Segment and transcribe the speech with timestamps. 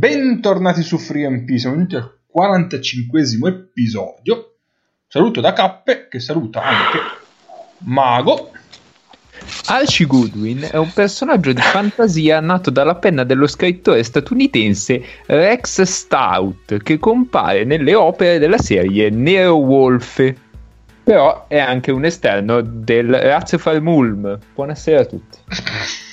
[0.00, 4.54] Bentornati su FreeMP, siamo giunti al 45 episodio.
[5.06, 6.98] Saluto da Cappe, che saluta anche
[7.80, 8.50] Mago.
[9.66, 16.78] Archie Goodwin è un personaggio di fantasia nato dalla penna dello scrittore statunitense Rex Stout,
[16.82, 20.32] che compare nelle opere della serie Nero Wolf.
[21.04, 24.38] Però è anche un esterno del Razefal Mulm.
[24.54, 25.38] Buonasera a tutti.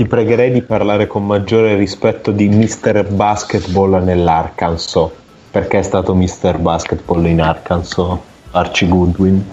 [0.00, 3.06] Ti pregherei di parlare con maggiore rispetto di Mr.
[3.10, 5.10] Basketball nell'Arkansas.
[5.50, 6.56] Perché è stato Mr.
[6.56, 8.18] Basketball in Arkansas,
[8.52, 9.44] Archie Goodwin?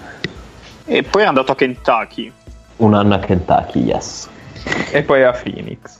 [0.86, 2.32] E poi è andato a Kentucky.
[2.76, 4.30] Un anno a Kentucky, yes.
[4.90, 5.98] E poi a Phoenix.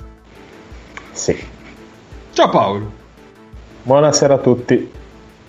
[1.13, 1.39] Sì.
[2.33, 2.91] Ciao Paolo.
[3.83, 4.91] Buonasera a tutti.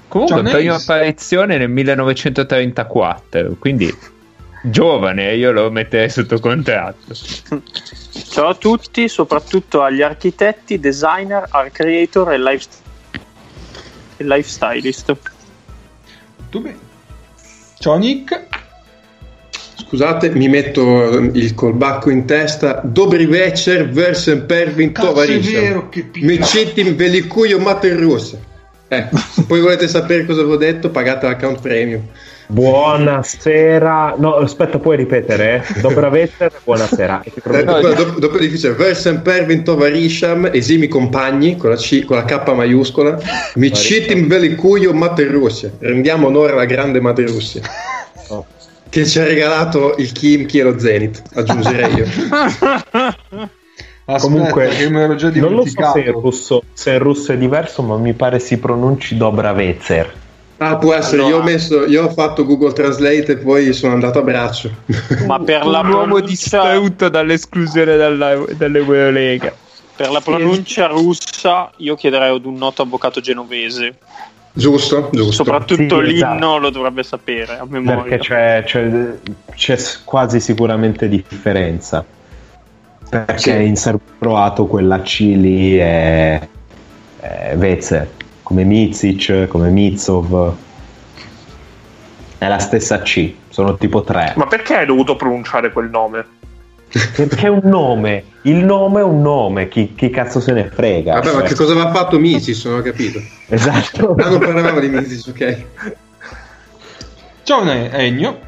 [0.09, 0.91] Comunque, Ciao, prima Nace.
[0.91, 3.97] apparizione nel 1934, quindi
[4.63, 7.13] giovane, io lo metterei sotto contratto.
[8.29, 12.67] Ciao a tutti, soprattutto agli architetti, designer, art creator e, life...
[14.17, 15.15] e lifestylist.
[16.49, 16.77] Tu bene.
[17.79, 18.47] Ciao Nick.
[19.75, 22.81] Scusate, mi metto il colbacco in testa.
[22.83, 24.91] Dobri večer, versen Pervin.
[26.15, 28.37] Mi citim velikujo mater russa.
[28.87, 32.03] Ecco, se poi volete sapere cosa avevo detto, pagate l'account premium.
[32.51, 34.15] Buonasera.
[34.17, 35.63] No, aspetta, puoi ripetere?
[35.81, 37.21] Dobraveter, buonasera.
[37.21, 42.51] Eh, dopo, dopo dice versen Pervin Tovarisham, esimi compagni, con la, C, con la K
[42.51, 43.19] maiuscola.
[43.53, 45.71] Mi citim velikujo mater Russia.
[45.77, 47.61] Rendiamo onore alla grande mater Russia.
[48.29, 48.43] Oh.
[48.89, 52.05] Che ci ha regalato il Kimchi e lo Zenith, aggiungerei io.
[54.05, 57.31] Aspetta, Comunque, che me l'ero già non lo so se in, russo, se in russo
[57.31, 60.13] è diverso, ma mi pare si pronunci Dobravezer.
[60.61, 63.93] Ah, può essere, Allora- io, ho messo, io ho fatto Google Translate e poi sono
[63.93, 64.69] andato a braccio.
[65.25, 69.55] Ma per la, un uomo pronuncia, distrutto dall'esclusione dalla, dall'Eurolega.
[69.95, 73.95] per la pronuncia russa io chiederei ad un noto avvocato genovese.
[74.51, 75.31] giusto, giusto.
[75.31, 76.57] Soprattutto Sì, l'inno esatto.
[76.57, 78.03] lo dovrebbe sapere a memoria.
[78.03, 79.13] Perché c'è, c'è,
[79.55, 82.03] c'è quasi sicuramente differenza.
[83.09, 83.65] Perché Sì.
[83.65, 86.47] in serbo-croato quella C lì è,
[87.21, 88.07] è Vezer,
[88.49, 90.55] come Mizic, come Mitsov.
[92.39, 94.33] È la stessa C, sono tipo tre.
[94.37, 96.25] Ma perché hai dovuto pronunciare quel nome?
[96.89, 101.13] Perché è un nome, il nome è un nome, chi, chi cazzo se ne frega?
[101.13, 102.65] Vabbè, ma Cioè, che cosa aveva fatto Misis?
[102.65, 103.21] Non ho capito.
[103.49, 104.15] Esatto.
[104.17, 105.65] Ah, non parlavamo di Misis, ok.
[107.43, 108.39] Ciao Ennio.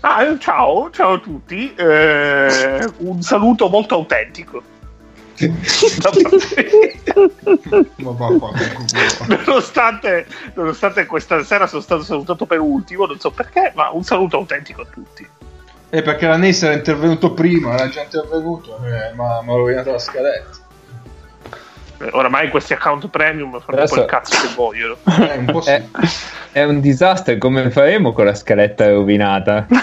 [0.00, 1.72] Ah, ciao, ciao a tutti.
[1.74, 4.62] Eh, un saluto molto autentico.
[9.46, 14.36] nonostante, nonostante questa sera sono stato salutato per ultimo, non so perché, ma un saluto
[14.36, 15.26] autentico a tutti.
[15.90, 19.92] Eh, perché la Ness era intervenuto prima, era già intervenuto, eh, ma mi ha rovinato
[19.92, 20.58] la scaletta.
[22.00, 24.96] Eh, Oramai questi account premium fanno un po' Adesso- il cazzo che vogliono.
[25.06, 25.70] Eh, un po' sì.
[25.70, 25.84] È,
[26.52, 29.66] è un disastro, come faremo con la scaletta rovinata?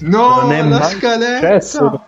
[0.00, 1.60] No, Non è la mai scaletta!
[1.60, 2.04] successo.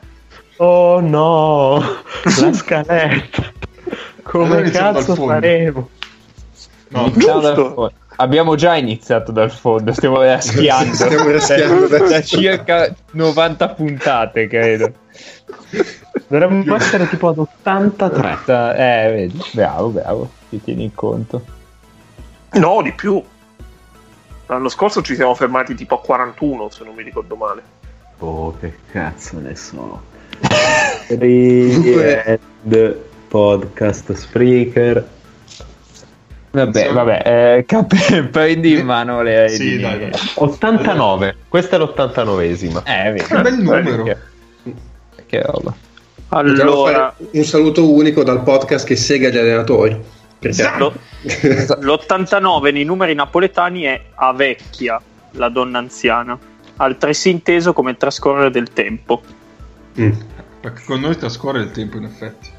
[0.63, 3.51] Oh no, la scaletta.
[4.23, 5.89] Come Allora cazzo faremo?
[6.89, 7.75] No, Iniziamo dal Giusto.
[7.75, 7.93] fondo.
[8.17, 10.95] Abbiamo già iniziato dal fondo, stiamo raschiando.
[10.95, 14.93] Stiamo raschiando da, da circa 90 puntate, credo.
[16.27, 18.39] Dovremmo essere tipo ad 83.
[18.77, 21.43] Eh, vedi, bravo, bravo, ti tieni in conto.
[22.53, 23.23] No, di più.
[24.47, 27.63] L'anno scorso ci siamo fermati tipo a 41, se non mi ricordo male.
[28.19, 30.10] Oh, che cazzo ne so.
[31.09, 32.97] Read,
[33.29, 35.07] podcast, Spreaker.
[36.53, 36.93] Vabbè, Sì.
[36.93, 37.23] vabbè,
[37.59, 40.11] eh, cap- prendi in mano le Sì, le- dai, dai.
[40.35, 41.37] 89.
[41.49, 42.83] Questa è l'89esima.
[42.85, 43.25] Eh, vedi.
[43.25, 44.03] Che bel numero.
[44.03, 44.17] Che,
[45.27, 45.73] che roba.
[46.33, 49.97] Allora, un saluto unico dal podcast che sega gli allenatori.
[50.79, 50.95] Lo-
[51.81, 55.01] l'89 nei numeri napoletani è a vecchia,
[55.33, 56.39] la donna anziana,
[56.77, 59.23] altresì inteso come il trascorrere del tempo.
[60.01, 60.13] Mm.
[60.61, 62.59] Perché con noi trascorre il tempo, in effetti.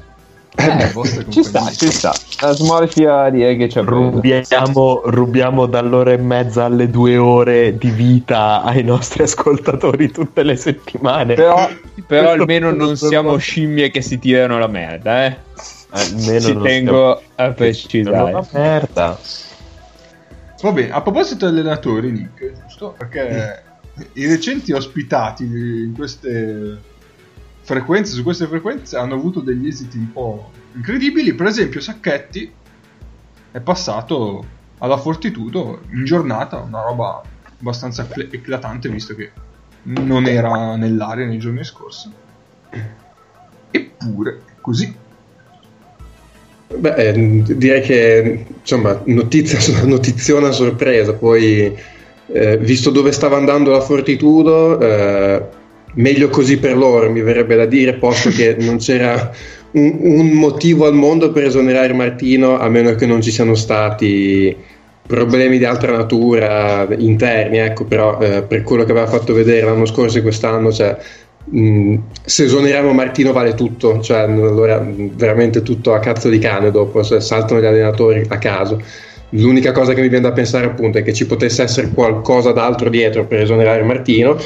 [0.54, 2.12] Le vostre Ci sta, ci sta.
[2.40, 8.62] La smorfia direi che c'è Rubiamo, rubiamo dall'ora e mezza alle due ore di vita
[8.62, 11.34] ai nostri ascoltatori tutte le settimane.
[11.34, 11.70] Però,
[12.06, 15.36] però almeno non siamo scimmie che si tirano la merda, eh.
[15.88, 18.30] Almeno Ci non tengo a precisare.
[18.32, 19.18] Una merda.
[20.60, 22.94] Va bene, a proposito di allenatori, Nick, giusto?
[22.98, 23.62] Perché
[24.12, 26.78] i recenti ospitati in queste
[27.62, 31.34] frequenze, su queste frequenze, hanno avuto degli esiti un po' incredibili.
[31.34, 32.52] Per esempio, Sacchetti
[33.50, 34.44] è passato
[34.78, 37.22] alla Fortitudo in giornata, una roba
[37.60, 39.30] abbastanza ecl- eclatante, visto che
[39.84, 42.10] non era nell'aria nei giorni scorsi.
[43.70, 44.94] Eppure, così.
[46.74, 51.14] Beh, eh, direi che insomma, notizia, notiziona sorpresa.
[51.14, 51.78] Poi,
[52.26, 55.60] eh, visto dove stava andando la Fortitudo, eh,
[55.94, 59.30] meglio così per loro, mi verrebbe da dire, posto che non c'era
[59.72, 64.54] un, un, motivo al mondo per esonerare Martino, a meno che non ci siano stati
[65.06, 67.58] problemi di altra natura interni.
[67.58, 70.96] Ecco, però, eh, per quello che aveva fatto vedere l'anno scorso e quest'anno, cioè
[71.54, 77.02] Mm, se esoneriamo Martino vale tutto, cioè allora veramente tutto a cazzo di cane dopo,
[77.02, 78.80] se saltano gli allenatori a caso.
[79.30, 82.90] L'unica cosa che mi viene da pensare appunto è che ci potesse essere qualcosa d'altro
[82.90, 84.36] dietro per esonerare Martino.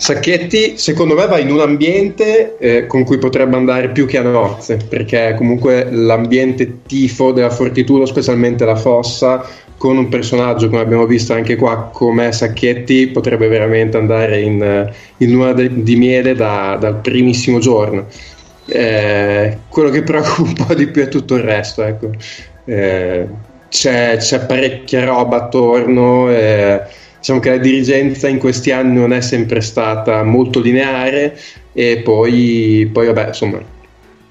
[0.00, 4.22] Sacchetti secondo me va in un ambiente eh, con cui potrebbe andare più che a
[4.22, 11.04] nozze, perché comunque l'ambiente tifo della Fortitudo, specialmente la Fossa, con un personaggio come abbiamo
[11.04, 16.78] visto anche qua come Sacchetti potrebbe veramente andare in, in luna de, di miele da,
[16.80, 18.06] dal primissimo giorno
[18.66, 22.10] eh, quello che preoccupa di più è tutto il resto ecco.
[22.64, 23.26] eh,
[23.68, 26.82] c'è, c'è, parecchia roba attorno eh,
[27.20, 31.38] diciamo che la dirigenza in questi anni non è sempre stata molto lineare
[31.72, 33.60] e poi, poi vabbè insomma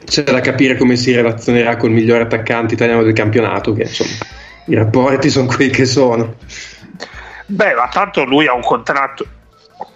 [0.04, 4.26] c'è da capire come si relazionerà col miglior attaccante italiano del campionato che insomma
[4.66, 6.36] i rapporti sono quelli che sono.
[7.48, 9.26] Beh, ma tanto lui ha un contratto.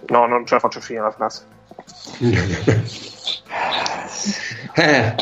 [0.08, 1.42] No, non ce la faccio finire la frase.
[4.74, 5.14] eh.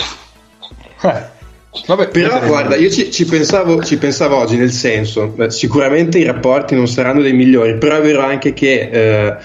[1.02, 1.40] eh.
[1.86, 6.74] Vabbè, però guarda, io ci, ci, pensavo, ci, pensavo, oggi nel senso, sicuramente i rapporti
[6.74, 9.36] non saranno dei migliori, però è vero anche che eh,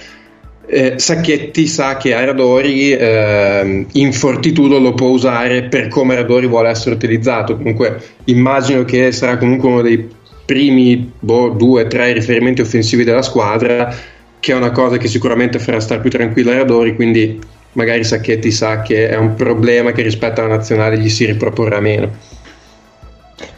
[0.69, 6.69] eh, Sacchetti sa che Aradori eh, in fortitudo lo può usare per come Aradori vuole
[6.69, 7.55] essere utilizzato.
[7.55, 10.09] Comunque immagino che sarà comunque uno dei
[10.45, 13.95] primi boh, due o tre riferimenti offensivi della squadra,
[14.39, 17.39] che è una cosa che sicuramente farà stare più tranquillo Aradori, quindi
[17.73, 22.11] magari Sacchetti sa che è un problema che rispetto alla nazionale gli si riproporrà meno.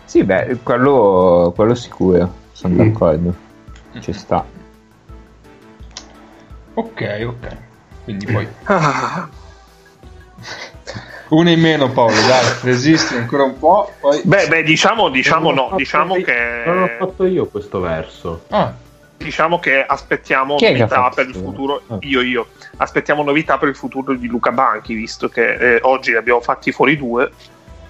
[0.05, 2.77] Sì, beh, quello, quello sicuro, sono mm.
[2.77, 3.35] d'accordo.
[3.99, 4.45] Ci sta.
[6.73, 7.57] Ok, ok.
[8.03, 8.47] Quindi poi...
[8.63, 9.29] Ah.
[11.29, 13.91] Una in meno Paolo, dai, resisti ancora un po'.
[13.99, 14.21] Poi...
[14.23, 16.63] Beh, beh, diciamo, diciamo no, diciamo io, che...
[16.65, 18.45] Non ho fatto io questo verso.
[18.49, 18.73] Ah.
[19.19, 21.97] Diciamo che aspettiamo Chi novità per il futuro, ah.
[21.99, 26.17] io, io, aspettiamo novità per il futuro di Luca Banchi, visto che eh, oggi ne
[26.17, 27.29] abbiamo fatti fuori due,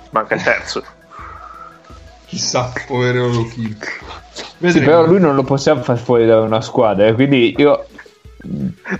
[0.09, 0.83] manca il terzo.
[2.25, 3.77] Chissà, povero Luchino.
[4.59, 7.85] Sì, però lui non lo possiamo far fuori da una squadra, eh, quindi io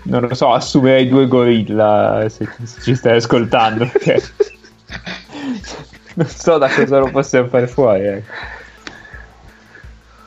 [0.03, 3.87] non lo so, assumerei due gorilla se, se ci stai ascoltando.
[3.87, 4.21] Perché
[6.13, 8.05] non so da cosa lo possiamo fare fuori.
[8.05, 8.23] Eh.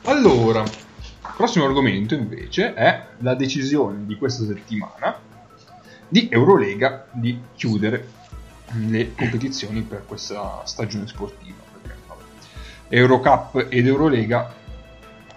[0.03, 0.63] Allora,
[1.35, 5.17] prossimo argomento invece è la decisione di questa settimana
[6.07, 8.07] di Eurolega di chiudere
[8.87, 11.57] le competizioni per questa stagione sportiva.
[11.81, 11.97] Perché,
[12.89, 14.53] Eurocup ed Eurolega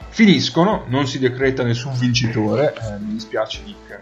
[0.09, 4.01] finiscono, non si decreta nessun vincitore, eh, mi dispiace Nick.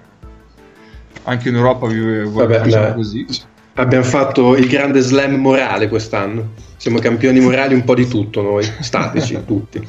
[1.24, 3.26] Anche in Europa vi voglio così.
[3.74, 6.52] Abbiamo fatto il grande slam morale quest'anno.
[6.76, 9.78] Siamo campioni morali un po' di tutto noi, statici tutti.
[9.78, 9.86] Un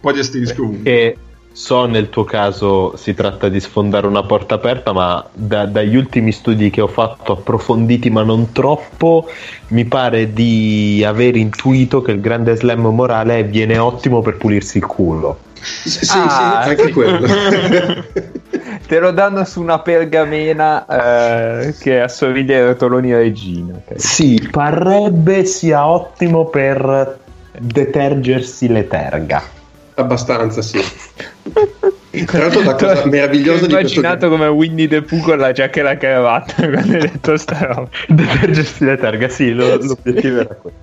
[0.00, 1.16] po' di asterisco E
[1.58, 6.30] so nel tuo caso si tratta di sfondare una porta aperta, ma da, dagli ultimi
[6.30, 9.28] studi che ho fatto approfonditi ma non troppo,
[9.68, 14.86] mi pare di aver intuito che il grande slam morale viene ottimo per pulirsi il
[14.86, 15.38] culo.
[15.54, 16.92] Sì, sì, ah, sì anche sì.
[16.92, 17.26] quello.
[18.86, 23.74] Te lo danno su una pergamena eh, che assomiglia ai rotoloni regina.
[23.84, 23.98] Okay.
[23.98, 27.18] Sì, parrebbe sia ottimo per
[27.58, 29.56] detergersi le terga.
[29.98, 30.78] Abbastanza, sì.
[32.24, 33.98] Tra l'altro, la cosa meravigliosa di questo.
[33.98, 37.36] Ho immaginato come Winnie the Pooh con la giacca e la cravatta quando hai detto
[37.36, 37.88] sta roba.
[38.06, 40.76] Detergersi le terga, sì, lo, l'obiettivo era quello.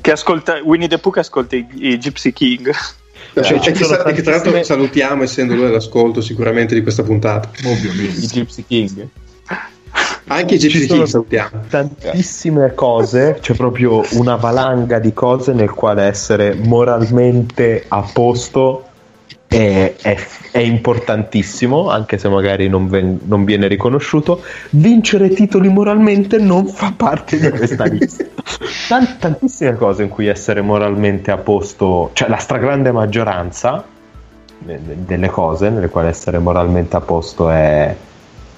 [0.00, 2.70] che ascolta Winnie the Pooh che ascolta i, i Gypsy King.
[3.32, 7.48] Cioè, cioè, che, sa- che, tra l'altro salutiamo essendo lui all'ascolto sicuramente di questa puntata.
[7.64, 8.20] Ovviamente.
[8.20, 9.08] I Gypsy King.
[10.28, 11.62] Anche King salutiamo.
[11.68, 18.84] Tantissime cose, c'è proprio una valanga di cose nel quale essere moralmente a posto
[19.46, 20.18] è, è,
[20.50, 24.42] è, importantissimo, anche se magari non, ven- non, viene riconosciuto.
[24.70, 28.24] Vincere titoli moralmente non fa parte di questa lista.
[28.88, 33.84] Tant- tantissime cose in cui essere moralmente a posto, cioè la stragrande maggioranza
[34.58, 37.94] delle cose nelle quali essere moralmente a posto è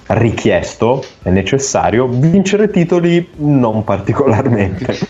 [0.09, 4.97] richiesto, è necessario, vincere titoli non particolarmente.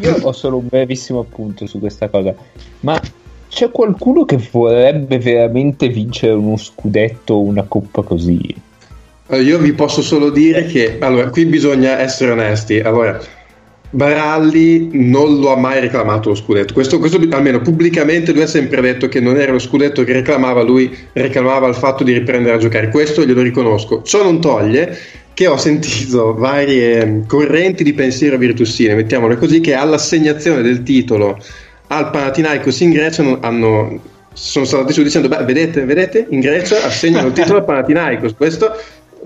[0.00, 2.34] Io ho solo un brevissimo appunto su questa cosa,
[2.80, 3.00] ma
[3.48, 8.54] c'è qualcuno che vorrebbe veramente vincere uno scudetto o una coppa così?
[9.30, 12.78] Io vi posso solo dire che allora, qui bisogna essere onesti.
[12.78, 13.18] Allora,
[13.96, 16.74] Baralli non lo ha mai reclamato lo scudetto.
[16.74, 20.62] Questo, questo, almeno pubblicamente lui ha sempre detto che non era lo scudetto che reclamava,
[20.62, 22.90] lui reclamava il fatto di riprendere a giocare.
[22.90, 24.02] Questo glielo riconosco.
[24.02, 24.98] Ciò non toglie
[25.32, 31.38] che ho sentito varie correnti di pensiero virtussine, mettiamole così, che all'assegnazione del titolo
[31.86, 33.98] al Panathinaikos in Grecia hanno,
[34.34, 38.34] sono stati su dicendo, beh, vedete, vedete, in Grecia assegnano il titolo al Panathinaikos.
[38.34, 38.72] Questo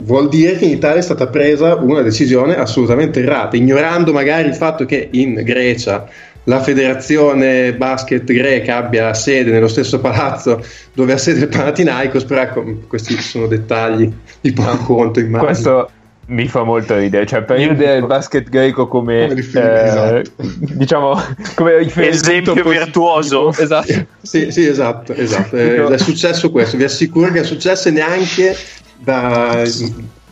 [0.03, 4.55] vuol dire che in Italia è stata presa una decisione assolutamente errata, ignorando magari il
[4.55, 6.09] fatto che in Grecia
[6.45, 10.65] la federazione basket greca abbia sede nello stesso palazzo
[10.95, 15.45] dove ha sede il Panathinaikos, però ecco, questi sono dettagli di poco conto, immagino.
[15.45, 15.91] Questo
[16.27, 20.31] mi fa molto ridere, cioè per vedere il basket greco come, come eh, esatto.
[20.37, 21.21] diciamo
[21.57, 22.69] come esempio positivo.
[22.71, 23.51] virtuoso.
[23.51, 24.07] Esatto.
[24.23, 25.57] Sì, sì, esatto, esatto.
[25.57, 28.57] è successo questo, vi assicuro che è successo neanche
[29.03, 29.63] da,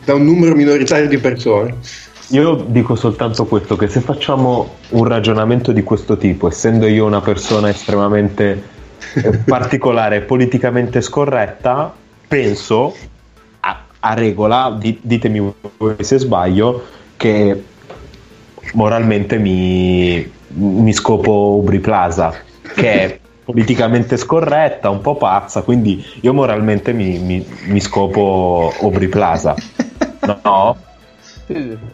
[0.04, 1.74] da un numero minoritario di persone.
[2.30, 7.22] Io dico soltanto questo, che se facciamo un ragionamento di questo tipo, essendo io una
[7.22, 8.62] persona estremamente
[9.14, 11.94] eh, particolare e politicamente scorretta,
[12.28, 12.94] penso
[13.60, 16.84] a, a regola, di, ditemi voi se sbaglio,
[17.16, 17.64] che
[18.74, 22.34] moralmente mi, mi scopo Ubri Plaza,
[22.74, 29.08] che è politicamente scorretta, un po' pazza, quindi io moralmente mi, mi, mi scopo Obri
[29.08, 29.54] Plaza.
[30.44, 30.76] No?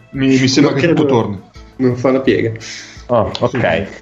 [0.09, 1.41] mi, mi sembra non che tutto torni.
[1.77, 2.51] Non fa la piega.
[3.07, 3.87] Oh, ok.
[3.87, 4.01] Sì.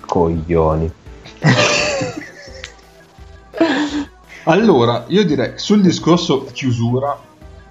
[0.00, 0.92] Coglioni.
[4.44, 7.18] allora, io direi sul discorso chiusura,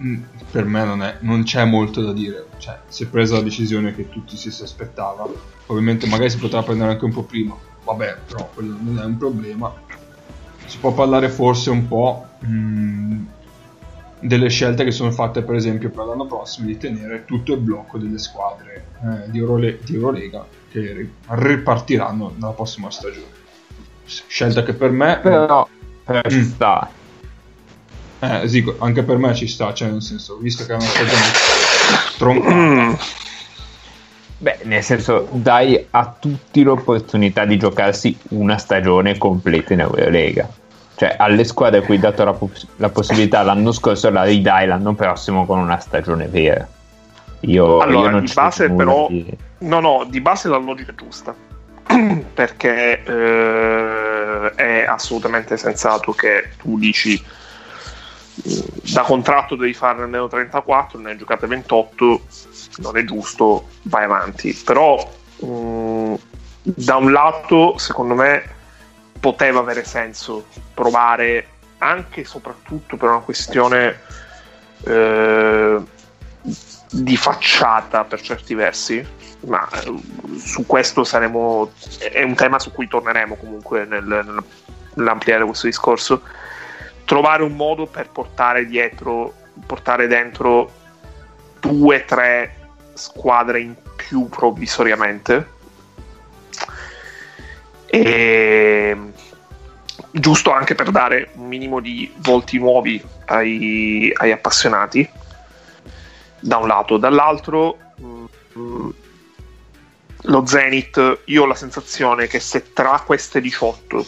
[0.02, 2.48] mm, per me non, è, non c'è molto da dire.
[2.58, 5.28] Cioè, si è presa la decisione che tutti si aspettava.
[5.68, 9.18] Ovviamente magari si potrà prendere anche un po' prima vabbè, però quello non è un
[9.18, 9.74] problema.
[10.66, 13.26] Si può parlare forse un po' mh, mm,
[14.20, 17.98] delle scelte che sono fatte, per esempio, per l'anno prossimo di tenere tutto il blocco
[17.98, 23.40] delle squadre eh, di, Eurole- di, Eurolega che ripartiranno nella prossima stagione.
[24.06, 25.20] Scelta che per me.
[25.22, 25.68] Però,
[26.04, 26.44] però ci mm.
[26.44, 26.90] sta.
[28.20, 31.24] Eh, sì, anche per me ci sta, cioè, nel senso, visto che è una stagione
[32.18, 33.30] troncata.
[34.42, 40.50] Beh, nel senso, dai a tutti l'opportunità di giocarsi una stagione completa in Eurolega.
[40.96, 44.66] Cioè, alle squadre a cui hai dato la, poss- la, possibilità l'anno scorso, la ridai
[44.66, 46.68] l'anno prossimo con una stagione vera.
[47.42, 49.38] Io, allora, io non di base, però, di...
[49.60, 51.36] no, no, di base la logica è giusta.
[52.34, 57.24] Perché eh, è assolutamente sensato che tu dici
[58.44, 62.22] da contratto devi fare almeno 34, ne hai giocate 28,
[62.78, 64.54] non è giusto, vai avanti.
[64.54, 64.98] Però
[65.40, 66.14] mh, mm,
[66.62, 68.44] da un lato, secondo me,
[69.20, 74.00] poteva avere senso provare anche e soprattutto per una questione
[74.84, 75.80] eh,
[76.92, 79.06] di facciata per certi versi,
[79.42, 79.94] ma eh,
[80.38, 84.44] su questo saremo, è un tema su cui torneremo comunque nel,
[84.96, 86.22] nell'ampliare questo discorso
[87.12, 89.34] trovare un modo per portare dietro,
[89.66, 90.72] portare dentro
[91.60, 95.50] due, tre squadre in più provvisoriamente.
[97.86, 98.98] E
[100.10, 105.06] giusto anche per dare un minimo di volti nuovi ai, ai appassionati
[106.40, 108.26] da un lato dall'altro mh,
[108.58, 108.90] mm,
[110.22, 114.06] lo Zenith io ho la sensazione che se tra queste 18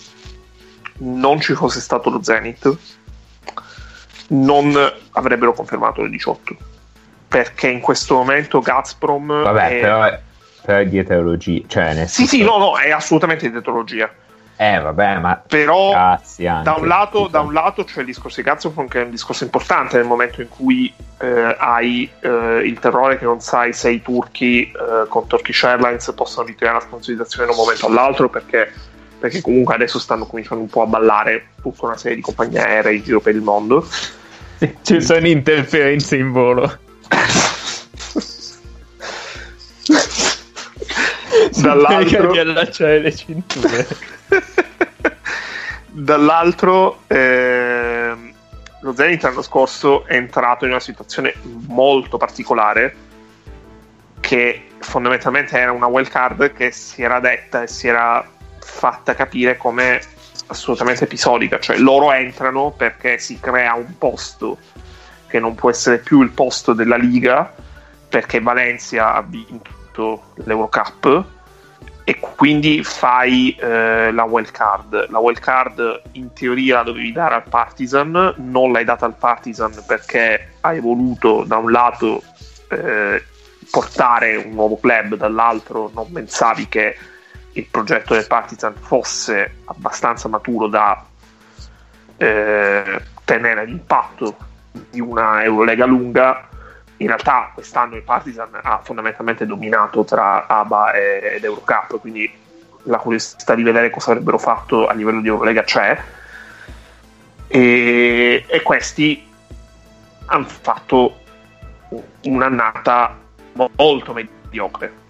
[1.00, 2.78] non ci fosse stato lo Zenith,
[4.30, 4.76] non
[5.12, 6.56] avrebbero confermato le 18.
[7.28, 9.44] Perché in questo momento Gazprom.
[9.44, 9.80] Vabbè, è...
[9.82, 10.20] però, è,
[10.62, 11.66] però è di.
[11.68, 14.10] Cioè, nel sì, sì, no, no, è assolutamente di eterologia.
[14.56, 15.42] Eh, vabbè, ma.
[15.48, 19.10] Però, da un, lato, da un lato c'è il discorso di Gazprom, che è un
[19.10, 23.90] discorso importante nel momento in cui eh, hai eh, il terrore che non sai se
[23.90, 28.72] i turchi eh, con Turkish Airlines possono ritirare la sponsorizzazione da un momento all'altro perché
[29.24, 32.96] perché comunque adesso stanno cominciando un po' a ballare tutta una serie di compagnie aeree
[32.96, 33.88] in giro per il mondo.
[34.82, 36.80] Ci sono interferenze in volo.
[41.56, 43.88] Dall'altro di allacciare le cinture.
[45.88, 48.14] Dall'altro eh,
[48.82, 51.34] lo Zenith l'anno scorso è entrato in una situazione
[51.68, 52.94] molto particolare
[54.20, 58.33] che fondamentalmente era una wild card che si era detta e si era
[58.66, 60.02] fatta capire come
[60.48, 64.58] assolutamente episodica, cioè loro entrano perché si crea un posto
[65.28, 67.54] che non può essere più il posto della Liga
[68.08, 71.26] perché Valencia ha vinto l'Eurocup
[72.04, 75.10] e quindi fai eh, la wild card.
[75.10, 79.84] La wild card in teoria la dovevi dare al Partizan, non l'hai data al Partizan
[79.88, 82.22] perché hai voluto da un lato
[82.70, 83.24] eh,
[83.72, 86.96] portare un nuovo club, dall'altro non pensavi che
[87.54, 91.06] il progetto del Partizan fosse abbastanza maturo da
[92.18, 94.36] eh, tenere l'impatto
[94.90, 96.48] di una Eurolega lunga.
[96.98, 102.32] In realtà quest'anno il Partizan ha fondamentalmente dominato tra ABA ed Eurocup, quindi
[102.84, 106.00] la curiosità di vedere cosa avrebbero fatto a livello di Eurolega c'è.
[107.48, 109.28] E, e questi
[110.26, 111.20] hanno fatto
[112.24, 113.18] un'annata
[113.76, 115.02] molto mediocre.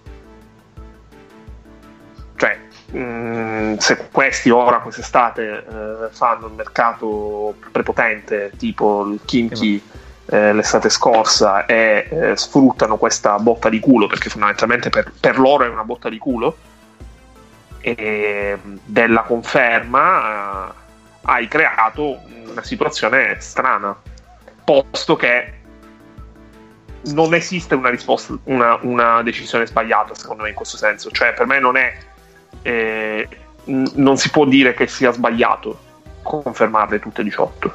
[2.94, 9.82] Mh, mm, se questi ora, quest'estate, eh, fanno il mercato prepotente, tipo il Kimchi
[10.26, 15.64] eh, l'estate scorsa, e eh, sfruttano questa botta di culo, perché fondamentalmente per, per loro
[15.64, 16.56] è una botta di culo,
[17.80, 20.72] e della conferma eh,
[21.22, 23.94] hai creato una situazione strana,
[24.64, 25.52] posto che
[27.06, 31.46] non esiste una risposta, una, una, decisione sbagliata secondo me in questo senso, cioè per
[31.46, 31.94] me non è,
[32.64, 33.28] eh,
[33.64, 35.78] non si può dire che sia sbagliato
[36.22, 37.74] confermarle tutte e 18,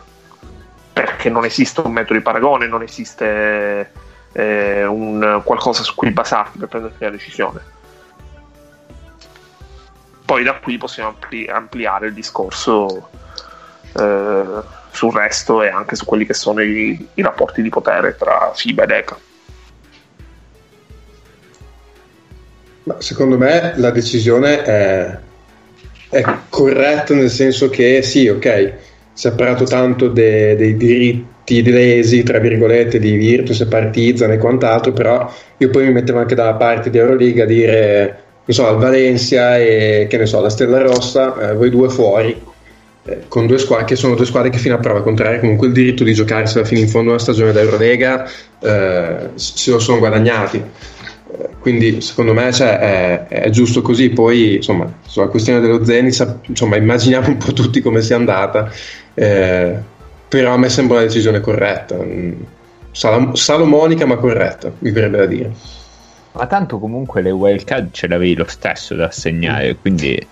[0.94, 3.92] perché non esiste un metodo di paragone, non esiste
[4.32, 7.62] eh, un, qualcosa su cui basarti per prendere la decisione.
[10.26, 13.10] Poi da qui possiamo ampli- ampliare il discorso
[13.94, 18.52] eh, sul resto e anche su quelli che sono i, i rapporti di potere tra
[18.54, 19.18] FIBA ed ECA.
[22.90, 25.18] Ma secondo me la decisione è,
[26.10, 28.74] è, corretta nel senso che sì, ok,
[29.14, 34.40] si è parlato tanto de, dei diritti lesi, tra virgolette, di Virtus e Partizan e
[34.40, 38.66] quant'altro, però io poi mi mettevo anche dalla parte di Euroliga a dire, non so,
[38.66, 42.36] al Valencia e che ne so, la Stella Rossa, eh, voi due fuori,
[43.04, 45.74] eh, con due squadre che sono due squadre che fino a prova contraria comunque il
[45.74, 48.28] diritto di giocarsi fino in fondo una stagione d'Eurolega
[48.60, 50.64] eh, se lo sono guadagnati
[51.60, 56.76] quindi secondo me cioè, è, è, giusto così poi insomma sulla questione dello Zenit insomma
[56.76, 58.72] immaginiamo un po' tutti come sia andata
[59.14, 59.76] eh,
[60.28, 61.98] però a me sembra una decisione corretta
[62.92, 65.52] Sal- salomonica ma corretta mi verrebbe da dire
[66.32, 70.28] ma tanto comunque le wildcard ce l'avevi lo stesso da assegnare quindi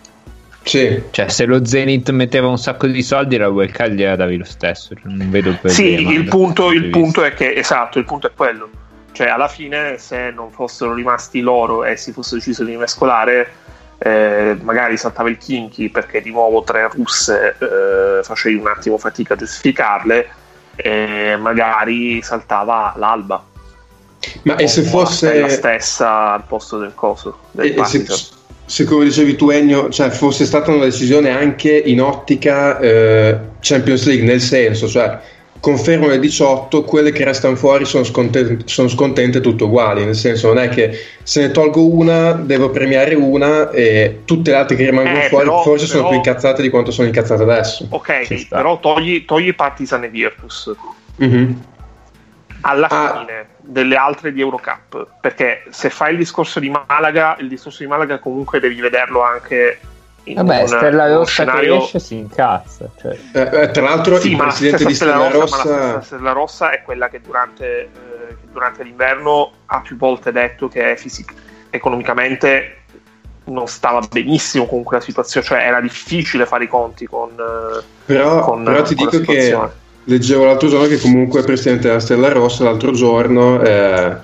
[0.68, 1.02] sì.
[1.12, 4.94] Cioè, se lo Zenith metteva un sacco di soldi, la wildcard gliela davi lo stesso.
[4.94, 5.70] Cioè, non vedo perché.
[5.70, 8.70] Sì, il punto, il punto è che, esatto, il punto è quello.
[9.18, 13.52] Cioè, alla fine, se non fossero rimasti loro e si fosse deciso di mescolare,
[13.98, 19.34] eh, magari saltava il Kinky perché di nuovo tre russe eh, facevi un attimo fatica
[19.34, 20.30] a giustificarle,
[20.76, 23.44] e magari saltava l'Alba.
[24.44, 27.40] Ma e se fosse la stessa al posto del coso?
[27.50, 28.06] Del e, se,
[28.66, 34.06] se come dicevi tu Ennio, cioè fosse stata una decisione anche in ottica eh, Champions
[34.06, 35.20] League, nel senso, cioè
[35.60, 40.48] confermo le 18, quelle che restano fuori sono scontente, sono scontente tutte uguali, nel senso
[40.48, 40.92] non è che
[41.24, 45.46] se ne tolgo una devo premiare una e tutte le altre che rimangono eh, fuori
[45.46, 47.88] però, forse però, sono più incazzate di quanto sono incazzate adesso.
[47.90, 50.72] Ok, però togli, togli Partisan e Virtus.
[51.22, 51.52] Mm-hmm
[52.62, 53.20] alla ah.
[53.20, 57.90] fine delle altre di Eurocup perché se fai il discorso di Malaga il discorso di
[57.90, 59.80] Malaga comunque devi vederlo anche
[60.34, 61.78] Vabbè, un, Stella Rossa scenario...
[61.78, 63.18] che esce si incazza cioè.
[63.34, 65.94] eh, eh, tra l'altro sì, il presidente di Stella, Stella Rossa, Rossa...
[65.94, 67.90] la Stella Rossa è quella che durante, eh,
[68.28, 71.34] che durante l'inverno ha più volte detto che fisic-
[71.70, 72.84] economicamente
[73.46, 78.40] non stava benissimo con quella situazione cioè era difficile fare i conti con, eh, però,
[78.42, 79.58] con, però ti dico che
[80.04, 84.18] leggevo l'altro giorno che comunque il presidente della Stella Rossa l'altro giorno eh,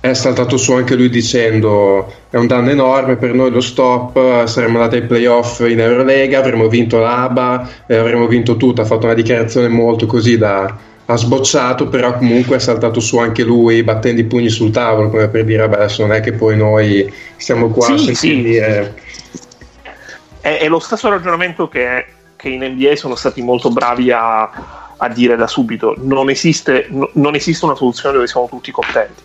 [0.00, 4.78] è saltato su anche lui dicendo è un danno enorme per noi lo stop, saremmo
[4.78, 9.14] andati ai playoff in Eurolega, avremmo vinto l'ABA, eh, avremmo vinto tutto, ha fatto una
[9.14, 14.24] dichiarazione molto così da ha sbocciato, però comunque è saltato su anche lui battendo i
[14.24, 17.96] pugni sul tavolo come per dire vabbè adesso non è che poi noi stiamo qua
[17.96, 18.42] sì, a sì.
[18.42, 18.94] dire
[20.40, 22.04] è, è, lo stesso ragionamento che,
[22.36, 27.08] che in NBA sono stati molto bravi a a dire da subito non esiste, no,
[27.14, 29.22] non esiste una soluzione dove siamo tutti contenti.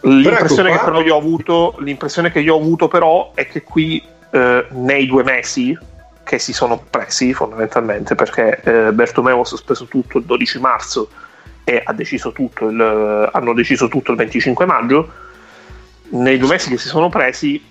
[0.00, 4.02] L'impressione, che però io ho avuto, l'impressione che io ho avuto però è che qui
[4.30, 5.76] eh, nei due mesi
[6.22, 11.08] che si sono presi fondamentalmente perché eh, Bertomeu ha sospeso tutto il 12 marzo
[11.64, 15.12] e ha deciso tutto il, hanno deciso tutto il 25 maggio
[16.10, 17.62] nei due mesi che si sono presi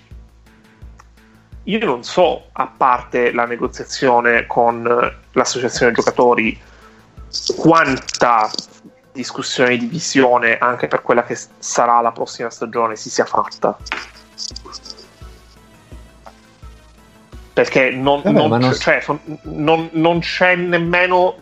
[1.64, 4.82] io non so, a parte la negoziazione con
[5.32, 6.58] l'associazione giocatori,
[7.56, 8.50] quanta
[9.14, 13.76] discussione di visione anche per quella che sarà la prossima stagione si sia fatta.
[17.52, 18.74] Perché non, Vabbè, non, non...
[18.74, 19.02] Cioè,
[19.42, 21.36] non, non c'è nemmeno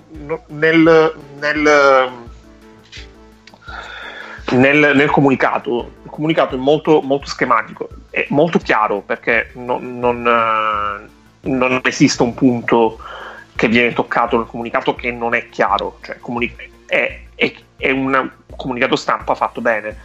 [0.49, 2.11] nel, nel
[4.51, 10.27] nel, nel comunicato, il comunicato è molto, molto schematico, è molto chiaro perché non, non,
[10.27, 12.99] eh, non esiste un punto
[13.55, 16.19] che viene toccato nel comunicato che non è chiaro, cioè
[16.93, 19.97] è, è, è un comunicato stampa fatto bene,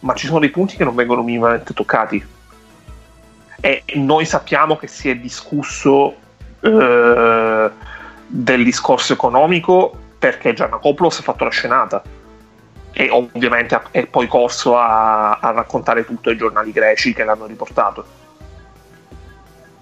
[0.00, 2.22] ma ci sono dei punti che non vengono minimamente toccati.
[3.58, 6.14] E noi sappiamo che si è discusso
[6.60, 7.70] eh,
[8.26, 12.02] del discorso economico perché Giannacopoulos ha fatto la scenata
[12.92, 18.04] e ovviamente è poi corso a, a raccontare tutto ai giornali greci che l'hanno riportato.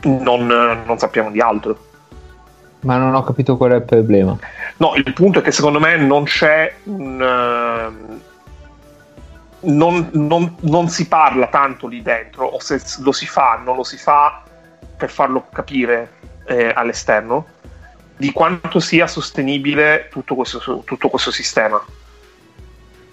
[0.03, 1.94] Non, non sappiamo di altro.
[2.85, 4.37] Ma non ho capito qual è il problema.
[4.77, 7.21] No, il punto è che secondo me non c'è un.
[7.21, 8.21] Uh,
[9.67, 13.83] non, non, non, si parla tanto lì dentro, o se lo si fa, non lo
[13.83, 14.43] si fa
[14.97, 16.13] per farlo capire
[16.47, 17.47] eh, all'esterno,
[18.17, 21.83] di quanto sia sostenibile tutto questo, tutto questo sistema.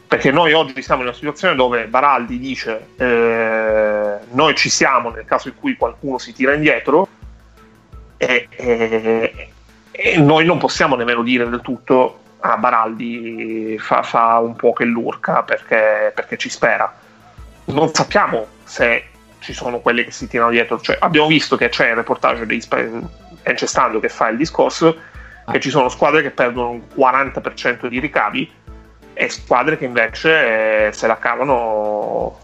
[0.08, 5.24] Perché noi oggi siamo in una situazione dove Baraldi dice eh, noi ci siamo nel
[5.24, 7.08] caso in cui qualcuno si tira indietro
[8.18, 9.52] e, e,
[9.91, 14.86] e noi non possiamo nemmeno dire del tutto a Baraldi fa, fa, un po' che
[14.86, 16.91] lurca perché, perché, ci spera.
[17.65, 19.06] Non sappiamo se
[19.39, 20.80] ci sono quelli che si tirano dietro.
[20.80, 22.62] Cioè, abbiamo visto che c'è il reportage di
[23.43, 24.95] Encestando che fa il discorso
[25.51, 28.51] che ci sono squadre che perdono un 40% di ricavi
[29.13, 32.38] e squadre che invece eh, se la cavano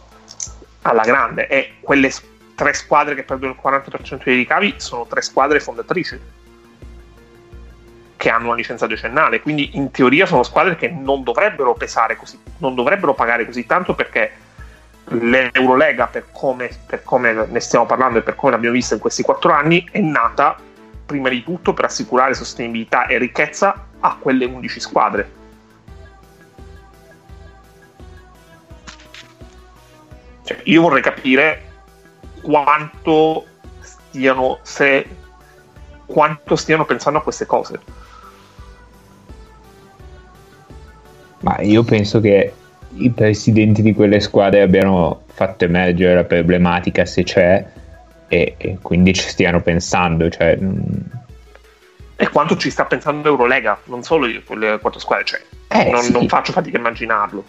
[0.82, 1.48] alla grande.
[1.48, 2.12] E quelle
[2.56, 6.20] tre squadre che perdono il 40% dei ricavi sono tre squadre fondatrici
[8.18, 12.38] che hanno una licenza decennale, quindi in teoria sono squadre che non dovrebbero pesare così,
[12.58, 14.32] non dovrebbero pagare così tanto perché
[15.10, 19.24] l'Eurolega, per come, per come ne stiamo parlando e per come l'abbiamo vista in questi
[19.24, 20.58] quattro anni, è nata
[21.06, 25.32] prima di tutto per assicurare sostenibilità e ricchezza a quelle 11 squadre.
[30.44, 31.64] Cioè, io vorrei capire
[32.42, 33.46] quanto
[33.80, 35.08] stiano, se,
[36.06, 37.80] quanto stiano pensando a queste cose.
[41.40, 42.52] Ma io penso che
[42.96, 47.66] i presidenti di quelle squadre abbiano fatto emergere la problematica se c'è
[48.28, 50.30] e, e quindi ci stiano pensando.
[50.30, 50.58] Cioè,
[52.16, 56.02] e quanto ci sta pensando Eurolega, non solo io, quelle quattro squadre, cioè, eh, non,
[56.02, 56.12] sì.
[56.12, 57.44] non, faccio fatica a immaginarlo.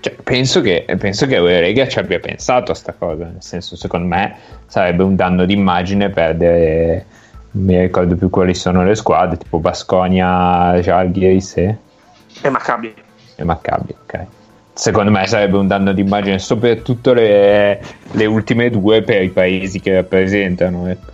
[0.00, 4.06] Cioè, penso, che, penso che Eurolega ci abbia pensato a sta cosa, nel senso secondo
[4.06, 7.04] me sarebbe un danno d'immagine perdere,
[7.52, 11.76] non mi ricordo più quali sono le squadre, tipo Basconia, Žalgiris e...
[12.42, 13.08] E Maccabi
[13.40, 14.26] e Maccabi, ok.
[14.72, 19.94] Secondo me sarebbe un danno d'immagine, soprattutto le, le ultime due per i paesi che
[19.94, 20.88] rappresentano.
[20.88, 21.10] Ecco.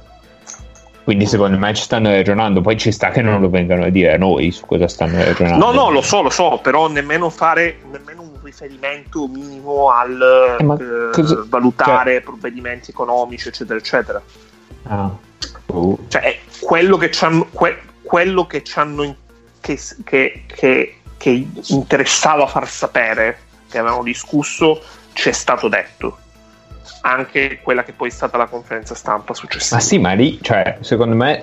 [1.02, 4.14] Quindi secondo me ci stanno ragionando, poi ci sta che non lo vengano a dire
[4.14, 5.64] a noi su cosa stanno ragionando.
[5.64, 10.64] No, no, lo so, lo so, però nemmeno fare nemmeno un riferimento minimo al eh,
[10.64, 12.22] eh, cosa, valutare cioè...
[12.22, 14.22] provvedimenti economici, eccetera, eccetera.
[14.84, 15.10] Ah.
[15.66, 15.96] Uh.
[16.08, 18.62] Cioè, quello che ci hanno, que, quello che,
[19.60, 20.94] che, che,
[21.26, 24.80] che interessava far sapere, che avevano discusso,
[25.12, 26.18] ci è stato detto.
[27.00, 29.74] Anche quella che poi è stata la conferenza stampa successiva.
[29.74, 31.42] Ma sì, ma lì, cioè, secondo me,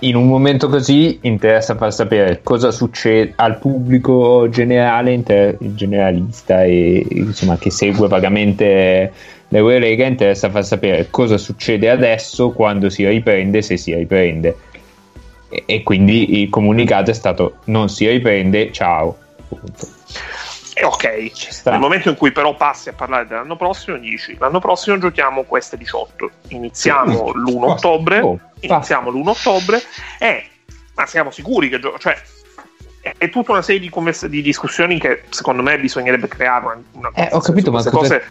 [0.00, 7.06] in un momento così interessa far sapere cosa succede al pubblico generale, inter- generalista e
[7.10, 9.10] insomma che segue vagamente
[9.48, 14.54] l'Eurolega, interessa far sapere cosa succede adesso quando si riprende, se si riprende
[15.66, 19.16] e, quindi il comunicato è stato non si riprende, ciao.
[19.48, 19.88] Punto.
[20.82, 21.30] ok,
[21.64, 25.76] nel momento in cui però passi a parlare dell'anno prossimo, dici l'anno prossimo giochiamo queste
[25.76, 26.30] 18.
[26.48, 27.38] Iniziamo sì.
[27.38, 28.20] l'1 ottobre.
[28.20, 29.82] Oh, iniziamo l'1 ottobre
[30.18, 30.48] e
[30.94, 32.16] ma siamo sicuri che gio- cioè,
[33.18, 37.10] è, tutta una serie di, convers- di, discussioni che secondo me bisognerebbe creare una, una
[37.14, 37.90] eh, ho capito, ma cosa...
[37.90, 38.22] cose.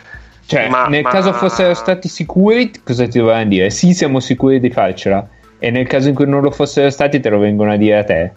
[0.46, 1.10] Cioè, ma, nel ma...
[1.10, 3.70] caso fossero stati sicuri, cosa ti dovevano dire?
[3.70, 5.26] Sì, siamo sicuri di farcela
[5.63, 8.04] e nel caso in cui non lo fossero stati te lo vengono a dire a
[8.04, 8.32] te.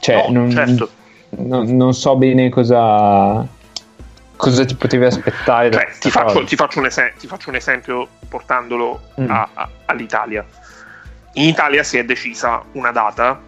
[0.00, 0.90] Cioè, no, non, certo.
[1.36, 3.46] non, non, so bene cosa,
[4.34, 5.70] cosa ti potevi aspettare.
[5.70, 9.30] Cioè, ti, faccio, ti, faccio esem- ti, faccio, un esempio portandolo mm.
[9.30, 10.44] a, a, all'Italia.
[11.34, 13.40] In Italia si è decisa una data,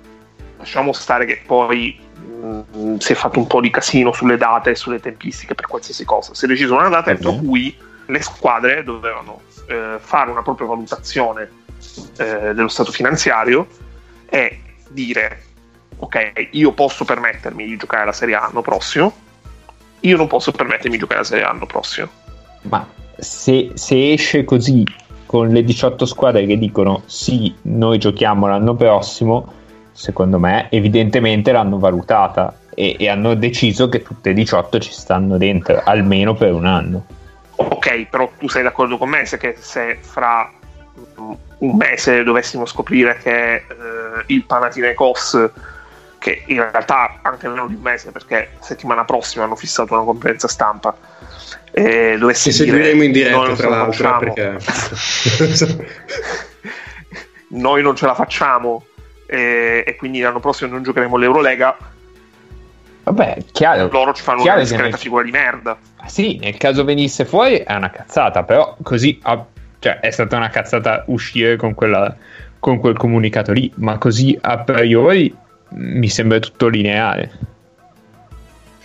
[0.58, 1.98] lasciamo stare che poi
[2.40, 5.66] mh, mm, si è fatto un po' di casino sulle date e sulle tempistiche per
[5.66, 6.34] qualsiasi cosa.
[6.34, 7.44] Si è decisa una data entro mm-hmm.
[7.44, 11.62] cui le squadre dovevano eh, fare una propria valutazione
[12.18, 13.66] eh, dello stato finanziario
[14.26, 14.56] è
[14.88, 15.42] dire
[15.98, 19.12] ok, io posso permettermi di giocare la Serie A l'anno prossimo,
[20.00, 22.08] io non posso permettermi di giocare la Serie A l'anno prossimo.
[22.62, 24.84] Ma se, se esce così
[25.26, 29.60] con le 18 squadre che dicono sì, noi giochiamo l'anno prossimo,
[29.92, 35.38] secondo me evidentemente l'hanno valutata e, e hanno deciso che tutte e 18 ci stanno
[35.38, 37.06] dentro, almeno per un anno.
[37.54, 40.50] Ok, però tu sei d'accordo con me se, che se fra
[41.59, 43.64] un mese dovessimo scoprire che eh,
[44.26, 45.50] il Panathinaikos
[46.18, 50.46] che in realtà anche meno di un mese perché settimana prossima hanno fissato una conferenza
[50.48, 50.94] stampa
[51.72, 54.59] e dovessi Ci seguiremo in diretta tra l'altro perché...
[57.52, 58.85] noi non ce la facciamo
[59.26, 61.76] e, e, quindi l'anno prossimo non giocheremo l'Eurolega.
[63.05, 63.88] Vabbè chiaro.
[63.90, 64.98] Loro ci fanno chiaro una discreta nel...
[64.98, 65.76] figura di merda.
[66.07, 69.44] Sì nel caso venisse fuori è una cazzata però così a
[69.82, 72.14] cioè è stata una cazzata uscire con, quella,
[72.60, 75.34] con quel comunicato lì, ma così a priori
[75.70, 77.50] mi sembra tutto lineare.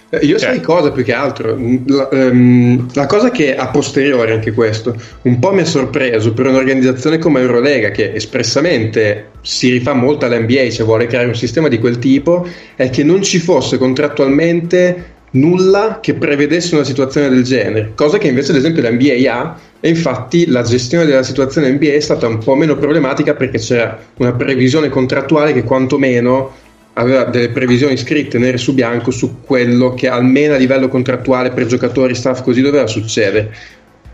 [0.09, 0.53] Eh, io cioè.
[0.53, 1.55] sai cosa più che altro?
[1.85, 6.47] La, um, la, cosa che a posteriori anche questo un po' mi ha sorpreso per
[6.47, 11.77] un'organizzazione come Eurolega che espressamente si rifà molto all'NBA, cioè vuole creare un sistema di
[11.77, 17.91] quel tipo, è che non ci fosse contrattualmente nulla che prevedesse una situazione del genere,
[17.95, 21.99] cosa che invece ad esempio l'NBA ha e infatti la gestione della situazione NBA è
[21.99, 27.95] stata un po' meno problematica perché c'era una previsione contrattuale che quantomeno aveva delle previsioni
[27.95, 32.61] scritte nere su bianco su quello che almeno a livello contrattuale per giocatori, staff così
[32.61, 33.53] doveva succedere.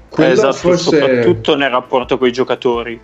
[0.10, 1.00] Quello esatto, forse...
[1.00, 3.00] soprattutto nel rapporto con i giocatori.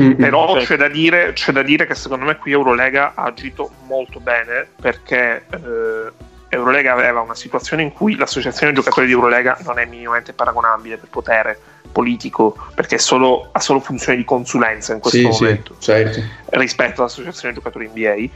[0.00, 0.14] Mm-hmm.
[0.14, 4.18] Però c'è da, dire, c'è da, dire, che secondo me qui Eurolega ha agito molto
[4.18, 6.10] bene perché eh,
[6.54, 11.08] Eurolega aveva una situazione in cui l'associazione giocatori di Eurolega non è minimamente paragonabile per
[11.08, 11.58] potere
[11.92, 16.20] politico, perché solo, ha solo funzione di consulenza in questo sì, momento sì, certo.
[16.50, 18.32] rispetto all'associazione giocatori NBA.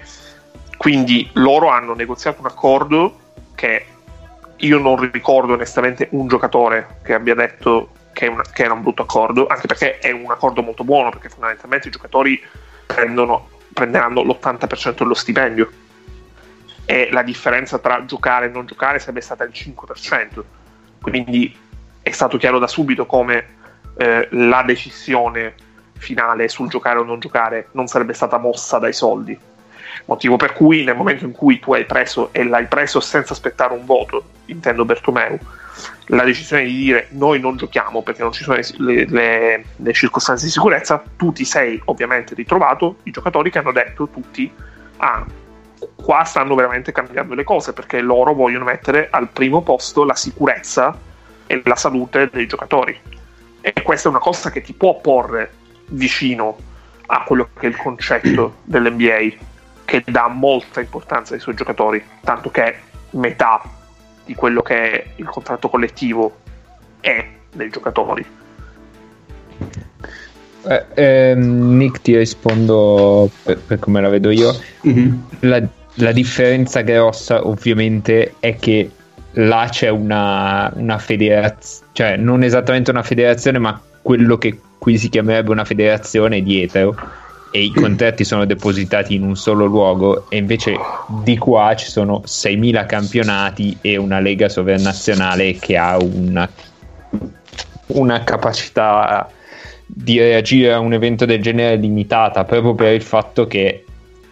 [0.76, 3.18] Quindi loro hanno negoziato un accordo
[3.54, 3.84] che
[4.56, 9.02] io non ricordo onestamente un giocatore che abbia detto che, una, che era un brutto
[9.02, 12.40] accordo, anche perché è un accordo molto buono, perché fondamentalmente i giocatori
[12.86, 15.70] prendono, prenderanno l'80% dello stipendio
[16.90, 20.42] e la differenza tra giocare e non giocare sarebbe stata il 5%.
[21.02, 21.54] Quindi
[22.00, 23.44] è stato chiaro da subito come
[23.98, 25.52] eh, la decisione
[25.98, 29.38] finale sul giocare o non giocare non sarebbe stata mossa dai soldi.
[30.06, 33.74] Motivo per cui nel momento in cui tu hai preso e l'hai preso senza aspettare
[33.74, 35.38] un voto, intendo Bertomeu,
[36.06, 40.46] la decisione di dire noi non giochiamo perché non ci sono le, le, le circostanze
[40.46, 44.50] di sicurezza, tu ti sei ovviamente ritrovato i giocatori che hanno detto tutti
[44.96, 45.26] ah,
[45.94, 50.96] qua stanno veramente cambiando le cose perché loro vogliono mettere al primo posto la sicurezza
[51.46, 52.98] e la salute dei giocatori.
[53.60, 55.52] E questa è una cosa che ti può porre
[55.88, 56.56] vicino
[57.06, 59.36] a quello che è il concetto dell'NBA,
[59.84, 62.76] che dà molta importanza ai suoi giocatori, tanto che
[63.10, 63.62] metà
[64.24, 66.36] di quello che è il contratto collettivo
[67.00, 68.24] è dei giocatori.
[70.66, 74.54] Eh, ehm, Nick ti rispondo per, per, come la vedo io.
[74.86, 75.14] Mm-hmm.
[75.40, 75.62] La,
[75.94, 78.90] la, differenza grossa ovviamente è che
[79.32, 85.08] là c'è una, una federazione, cioè non esattamente una federazione, ma quello che qui si
[85.08, 86.96] chiamerebbe una federazione dietro
[87.50, 90.76] e i contratti sono depositati in un solo luogo e invece
[91.22, 96.48] di qua ci sono 6.000 campionati e una lega sovranazionale che ha una,
[97.86, 99.30] una capacità
[99.90, 103.84] di reagire a un evento del genere limitata proprio per il fatto che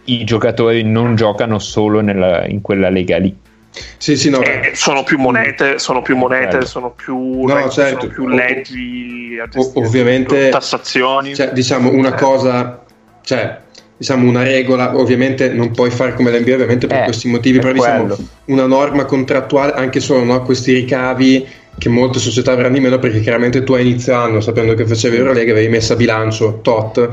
[0.05, 3.35] i giocatori non giocano solo nella, in quella lega lì.
[3.97, 4.41] Sì, sì, no.
[4.41, 7.99] Eh, sono più monete, sono più monete, sono più, no, leggi, certo.
[7.99, 11.35] sono più leggi, o- ovviamente tassazioni.
[11.35, 12.19] Cioè, diciamo una eh.
[12.19, 12.83] cosa,
[13.21, 13.59] cioè,
[13.97, 17.73] diciamo una regola, ovviamente non puoi fare come l'NBA, ovviamente per eh, questi motivi, però
[17.73, 18.15] diciamo
[18.45, 23.19] una norma contrattuale, anche solo no, questi ricavi che molte società avranno di meno perché
[23.21, 27.09] chiaramente tu a inizio anno sapendo che facevi Eurolega avevi messo a bilancio tot.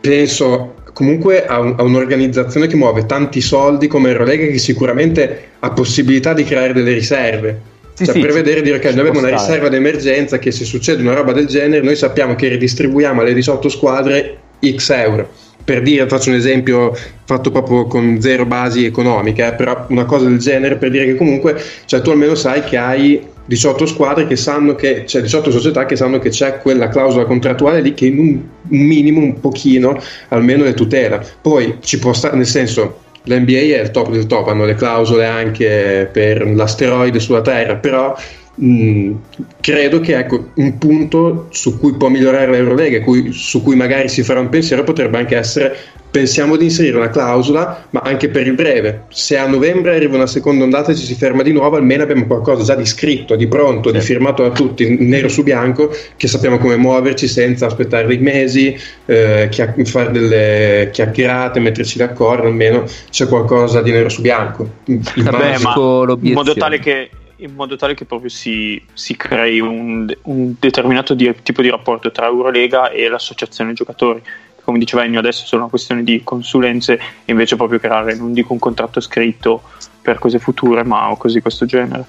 [0.00, 5.70] Penso comunque a, un, a, un'organizzazione che muove tanti soldi come Eurolega che sicuramente ha
[5.72, 7.74] possibilità di creare delle riserve.
[7.92, 11.02] Sì, cioè sì, prevedere di dire che noi abbiamo una riserva d'emergenza che se succede
[11.02, 15.28] una roba del genere noi sappiamo che ridistribuiamo alle 18 squadre x euro.
[15.64, 20.28] Per dire, faccio un esempio fatto proprio con zero basi economiche, eh, però una cosa
[20.28, 24.36] del genere per dire che comunque cioè, tu almeno sai che hai 18 squadre che
[24.36, 28.18] sanno che cioè 18 società che sanno che c'è quella clausola contrattuale lì che in
[28.18, 31.20] un, un minimo, un pochino almeno le tutela.
[31.40, 35.26] Poi ci può stare, nel senso, l'NBA è il top del top, hanno le clausole
[35.26, 38.14] anche per l'asteroide sulla Terra, però
[38.56, 39.12] mh,
[39.60, 44.22] credo che ecco, un punto su cui può migliorare l'Eurolega, cui, su cui magari si
[44.22, 45.76] farà un pensiero, potrebbe anche essere
[46.16, 49.02] pensiamo di inserire una clausola, ma anche per il breve.
[49.08, 52.24] Se a novembre arriva una seconda ondata e ci si ferma di nuovo, almeno abbiamo
[52.24, 53.98] qualcosa già di scritto, di pronto, sì.
[53.98, 58.74] di firmato da tutti, nero su bianco, che sappiamo come muoverci senza aspettare dei mesi,
[59.04, 64.70] eh, chiac- fare delle chiacchierate, metterci d'accordo, almeno c'è qualcosa di nero su bianco.
[64.86, 65.74] Vabbè, ma
[66.22, 71.14] in modo tale che in modo tale che proprio si, si crei un, un determinato
[71.14, 74.22] di, tipo di rapporto tra Eurolega e l'associazione giocatori.
[74.62, 76.94] Come diceva Ennio adesso è solo una questione di consulenze
[77.24, 79.62] e invece proprio creare non dico un contratto scritto
[80.02, 82.04] per cose future ma cose di questo genere.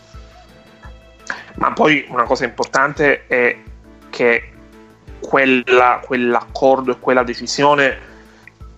[1.55, 3.57] Ma poi una cosa importante è
[4.09, 4.51] che
[5.19, 8.15] quella, quell'accordo e quella decisione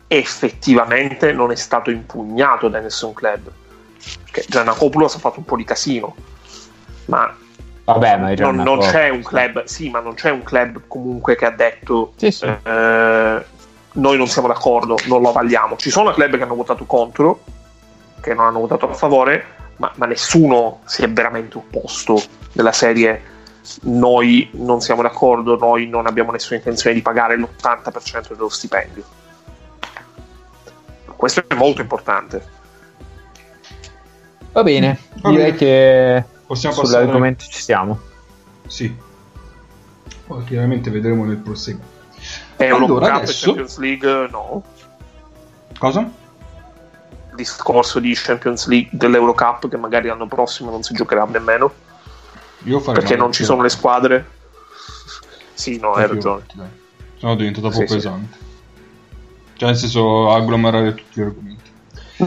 [0.07, 3.51] effettivamente non è stato impugnato da nessun club.
[4.23, 6.15] Perché Giannacopoulos ha fatto un po' di casino
[7.09, 7.35] ma
[7.83, 11.45] Vabbè, ma non, non c'è un club, sì, ma non c'è un club comunque che
[11.45, 12.45] ha detto sì, sì.
[12.45, 13.43] Eh,
[13.91, 15.75] noi non siamo d'accordo, non lo avvaliamo.
[15.75, 17.43] Ci sono club che hanno votato contro,
[18.21, 19.43] che non hanno votato a favore,
[19.77, 22.21] ma, ma nessuno si è veramente opposto
[22.53, 23.37] della serie
[23.81, 29.03] noi non siamo d'accordo, noi non abbiamo nessuna intenzione di pagare l'80% dello stipendio.
[31.15, 32.57] Questo è molto importante.
[34.51, 35.57] Va bene, Va direi bene.
[35.57, 37.53] che Possiamo sull'argomento passare...
[37.55, 37.99] ci siamo.
[38.65, 38.95] Sì.
[40.25, 41.83] Poi chiaramente vedremo nel proseguo.
[42.55, 43.43] Eurocup allora, adesso...
[43.43, 44.63] e Champions League no.
[45.77, 45.99] Cosa?
[45.99, 51.71] Il discorso di Champions League dell'Eurocup che magari l'anno prossimo non si giocherà nemmeno.
[52.63, 54.27] Io perché non ci sono le squadre.
[55.53, 56.45] sì, no, hai ragione.
[57.17, 58.37] Sono diventato troppo sì, pesante.
[58.39, 58.45] Sì.
[59.53, 61.58] Cioè, nel senso, agglomerare tutti gli argomenti.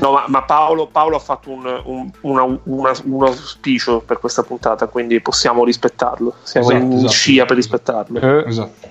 [0.01, 4.43] No, ma, ma Paolo, Paolo, ha fatto un, un, una, una, un, auspicio per questa
[4.43, 6.35] puntata, quindi possiamo rispettarlo.
[6.43, 8.21] Siamo esatto, in esatto, scia per rispettarlo.
[8.21, 8.89] Eh, esatto.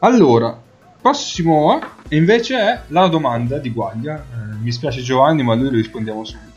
[0.00, 0.58] Allora,
[1.00, 4.16] prossimo invece è la domanda di Guaglia.
[4.16, 6.50] Eh, mi spiace Giovanni, ma noi lo rispondiamo subito.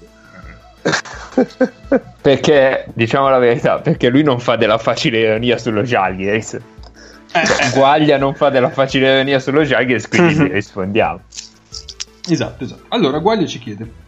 [2.21, 6.53] perché, diciamo la verità, perché lui non fa della facile ironia sullo Jalgiris.
[6.53, 6.61] Eh,
[7.39, 7.69] eh.
[7.73, 11.21] Guaglia non fa della facile ironia sullo Jalgiris, quindi rispondiamo.
[12.27, 12.85] Esatto, esatto.
[12.89, 14.03] Allora, Guaglia ci chiede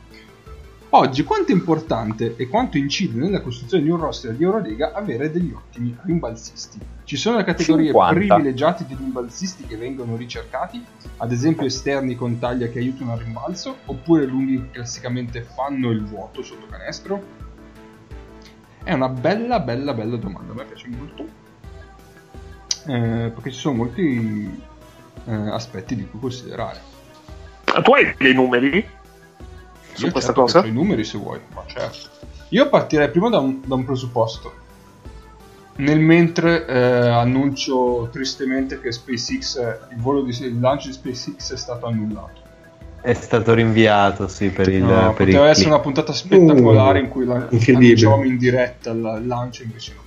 [0.92, 5.30] Oggi quanto è importante e quanto incide nella costruzione di un roster di Eurolega avere
[5.30, 6.80] degli ottimi rimbalzisti?
[7.04, 8.14] Ci sono le categorie 50.
[8.14, 10.82] privilegiate di rimbalzisti che vengono ricercati,
[11.18, 16.06] ad esempio esterni con taglia che aiutano al rimbalzo, oppure lunghi che classicamente fanno il
[16.06, 17.22] vuoto sotto canestro?
[18.82, 21.28] È una bella, bella, bella domanda, a me piace molto,
[22.88, 24.64] eh, perché ci sono molti
[25.26, 26.97] eh, aspetti di cui considerare.
[27.84, 28.86] Tu hai dei numeri?
[29.94, 30.66] su Io questa certo cosa?
[30.66, 32.10] i numeri se vuoi, ma certo.
[32.50, 34.66] Io partirei prima da un, da un presupposto.
[35.78, 39.58] Nel mentre eh, annuncio tristemente che SpaceX,
[39.92, 42.46] il, volo di, il lancio di SpaceX è stato annullato.
[43.02, 44.84] È stato rinviato, sì, per il...
[44.84, 45.68] No, per poteva il essere clip.
[45.68, 50.02] una puntata spettacolare uh, in cui la, lanciavamo in diretta il lancio, invece no.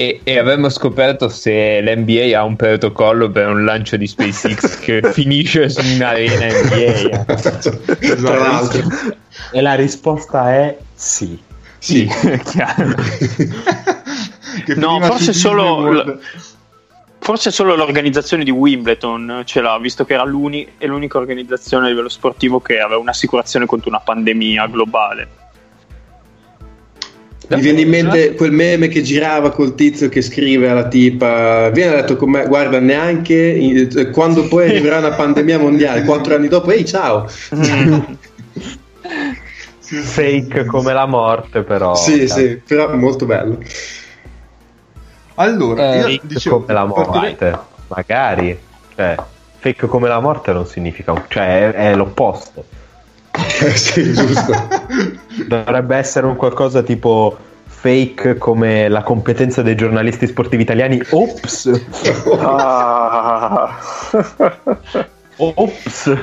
[0.00, 5.02] E, e avremmo scoperto se l'NBA ha un protocollo per un lancio di SpaceX che
[5.12, 7.26] finisce su un'arena NBA.
[8.00, 8.78] esatto.
[9.52, 11.38] E la risposta è sì.
[11.76, 12.94] Sì, è chiaro.
[14.76, 16.18] no, forse solo,
[17.18, 22.08] forse solo l'organizzazione di Wimbledon ce l'ha, visto che era l'uni- l'unica organizzazione a livello
[22.08, 25.39] sportivo che aveva un'assicurazione contro una pandemia globale.
[27.50, 31.96] Mi viene in mente quel meme che girava col tizio che scrive alla tipa: Viene
[31.96, 36.84] detto con me, guarda, neanche quando poi arriverà una pandemia mondiale, quattro anni dopo, ehi,
[36.84, 37.28] ciao.
[39.80, 41.96] Fake come la morte, però.
[41.96, 43.58] Sì, sì, però molto bello.
[45.34, 47.58] Allora, eh, io dicevo, come la morte, partirei...
[47.88, 48.58] magari.
[48.94, 49.16] Cioè,
[49.58, 52.64] fake come la morte non significa, cioè, è, è l'opposto.
[53.74, 54.52] Sì, giusto.
[55.46, 61.00] Dovrebbe essere un qualcosa tipo fake come la competenza dei giornalisti sportivi italiani.
[61.10, 61.70] Ops!
[62.40, 63.78] Ah.
[65.36, 66.16] Ops!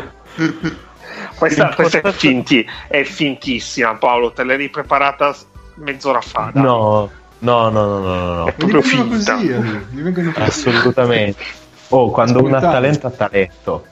[1.38, 4.32] Questa, questa è, finti, è, fintissima, Paolo.
[4.32, 5.36] Te l'hai ripreparata
[5.76, 6.52] mezz'ora fa.
[6.54, 6.64] Dai.
[6.64, 7.10] No,
[7.40, 8.48] no, no, no, no, no.
[8.48, 9.34] È proprio finta.
[9.36, 11.44] Così, eh, Assolutamente.
[11.90, 13.86] Oh, quando uno ha talento, ha talento.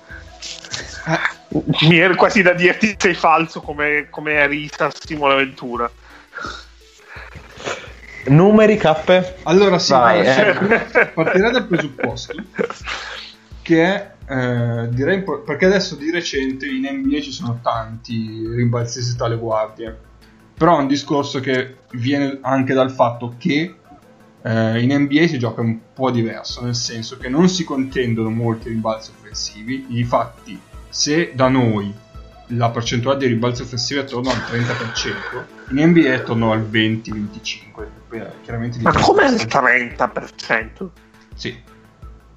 [1.88, 5.90] Mi è quasi da dirti sei falso come, come Rita Simone Ventura.
[8.28, 9.38] Numeri cappe?
[9.44, 10.54] Allora sì, Vai, eh.
[11.14, 12.34] partirei dal presupposto
[13.62, 19.38] che è, eh, direi, perché adesso di recente in NBA ci sono tanti rimbalzisti tale
[19.38, 20.14] guardie
[20.56, 23.76] però è un discorso che viene anche dal fatto che
[24.42, 28.70] eh, in NBA si gioca un po' diverso, nel senso che non si contendono molti
[28.70, 30.58] rimbalzi offensivi, infatti
[30.96, 31.94] se da noi
[32.50, 38.32] la percentuale di rimbalzi offensivi è attorno al 30%, in NBA è attorno al 20-25%.
[38.44, 40.88] Chiaramente Ma come il 30%?
[41.36, 41.62] Sì.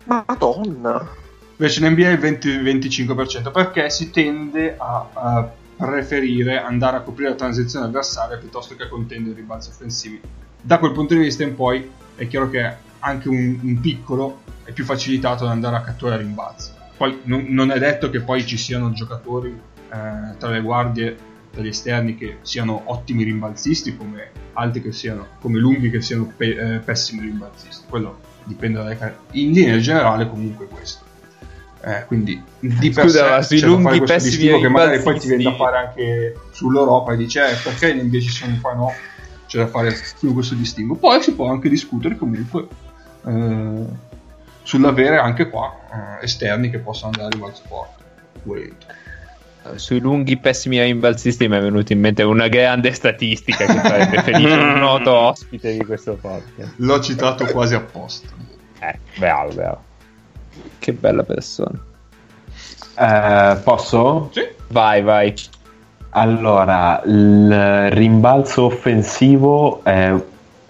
[0.06, 1.08] Madonna.
[1.56, 7.30] Invece in NBA è il 20-25% perché si tende a, a, preferire andare a coprire
[7.30, 10.20] la transizione avversaria piuttosto che a contendere i rimbalzi offensivi.
[10.60, 14.72] Da quel punto di vista in poi è chiaro che anche un, un piccolo è
[14.72, 16.76] più facilitato ad andare a catturare rimbalzi.
[16.98, 21.16] Poi non, non, è detto che poi ci siano giocatori eh, tra le guardie,
[21.52, 26.30] tra gli esterni che siano ottimi rimbalzisti come altri che siano, come lunghi che siano
[26.36, 27.84] pe- eh, pessimi rimbalzisti.
[27.88, 29.38] Quello dipende dalle carte.
[29.38, 31.06] In linea generale comunque questo.
[31.80, 35.54] Eh, quindi di per Scusa, sé sui lunghi pessimi che magari poi ti viene da
[35.54, 38.92] fare anche sull'Europa e dice eh, perché in NBA ci sono qua no
[39.46, 42.66] c'è da fare più questo distinguo poi si può anche discutere comunque
[43.24, 43.84] eh,
[44.68, 45.74] sull'avere anche qua
[46.20, 47.88] eh, esterni che possano andare al sport
[48.42, 48.76] volendo
[49.76, 54.54] sui lunghi pessimi rimbalzisti mi è venuto in mente una grande statistica che farebbe felice
[54.54, 56.74] un noto ospite di questo podcast.
[56.76, 58.28] L'ho citato quasi apposta.
[58.80, 59.82] Eh, bravo, bravo.
[60.78, 61.78] Che bella persona.
[62.98, 64.30] Eh, posso?
[64.32, 64.48] Sì.
[64.68, 65.34] Vai, vai.
[66.10, 70.14] Allora, il rimbalzo offensivo è,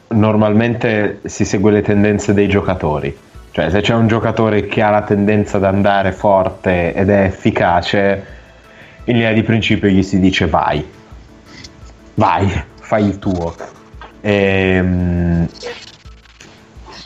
[0.08, 3.16] normalmente si segue le tendenze dei giocatori.
[3.58, 8.24] Cioè, se c'è un giocatore che ha la tendenza ad andare forte ed è efficace,
[9.02, 10.86] in linea di principio gli si dice vai,
[12.14, 12.48] vai,
[12.80, 13.52] fai il tuo.
[14.20, 15.48] E, ehm,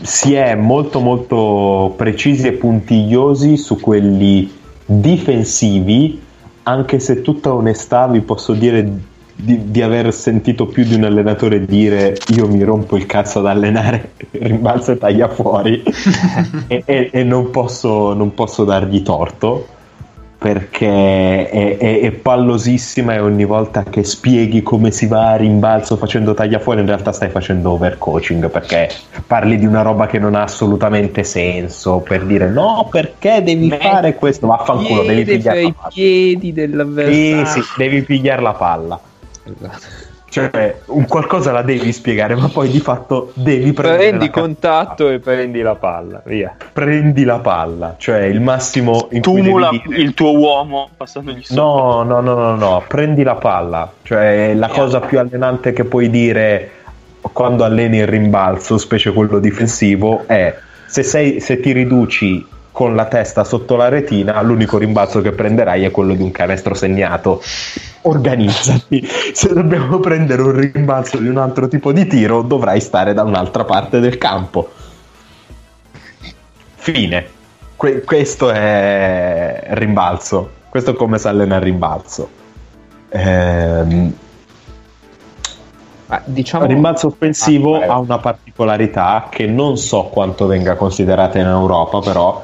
[0.03, 6.21] si è molto molto precisi e puntigliosi su quelli difensivi,
[6.65, 8.87] anche se tutta onestà vi posso dire
[9.43, 13.47] di, di, aver sentito più di un allenatore dire io mi rompo il cazzo ad
[13.47, 15.83] allenare rimbalzo e taglia fuori.
[16.67, 19.67] E, e, e non, posso, non posso dargli torto
[20.39, 25.97] perché è, è, è, pallosissima e ogni volta che spieghi come si va a rimbalzo
[25.97, 28.91] facendo taglia fuori in realtà stai facendo overcoaching perché
[29.27, 33.87] parli di una roba che non ha assolutamente senso per dire no perché devi Metti
[33.87, 34.47] fare questo?
[34.47, 37.47] Vaffanculo devi pigliare i piedi dell'avversario.
[37.47, 39.01] Sì, sì, devi pigliare la palla
[39.45, 45.11] esatto cioè, un qualcosa la devi spiegare, ma poi di fatto devi prendere Prendi contatto
[45.11, 46.57] e prendi la palla, via.
[46.73, 50.01] Prendi la palla, cioè il massimo in Tumula cui dire...
[50.01, 51.63] il tuo uomo passandogli sopra.
[51.63, 53.93] No, no, no, no, no, prendi la palla.
[54.01, 56.71] Cioè, la cosa più allenante che puoi dire
[57.21, 63.05] quando alleni il rimbalzo, specie quello difensivo, è se, sei, se ti riduci con la
[63.05, 67.43] testa sotto la retina, l'unico rimbalzo che prenderai è quello di un canestro segnato.
[68.03, 69.07] Organizzati.
[69.33, 73.65] Se dobbiamo prendere un rimbalzo di un altro tipo di tiro, dovrai stare da un'altra
[73.65, 74.71] parte del campo.
[76.75, 77.27] Fine.
[77.77, 80.51] Que- questo è il rimbalzo.
[80.71, 82.29] Questo è come si allena il rimbalzo.
[83.11, 84.15] Ehm,
[86.25, 86.65] diciamo...
[86.65, 92.01] Il rimbalzo offensivo ah, ha una particolarità che non so quanto venga considerata in Europa,
[92.01, 92.43] però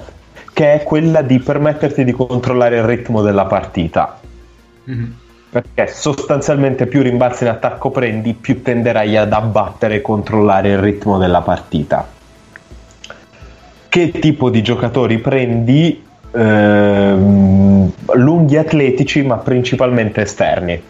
[0.59, 4.19] che è quella di permetterti di controllare il ritmo della partita.
[4.91, 5.11] Mm-hmm.
[5.51, 11.17] Perché sostanzialmente più rimbalzi in attacco prendi, più tenderai ad abbattere e controllare il ritmo
[11.17, 12.09] della partita.
[13.89, 16.05] Che tipo di giocatori prendi?
[16.33, 20.83] Ehm, lunghi atletici, ma principalmente esterni.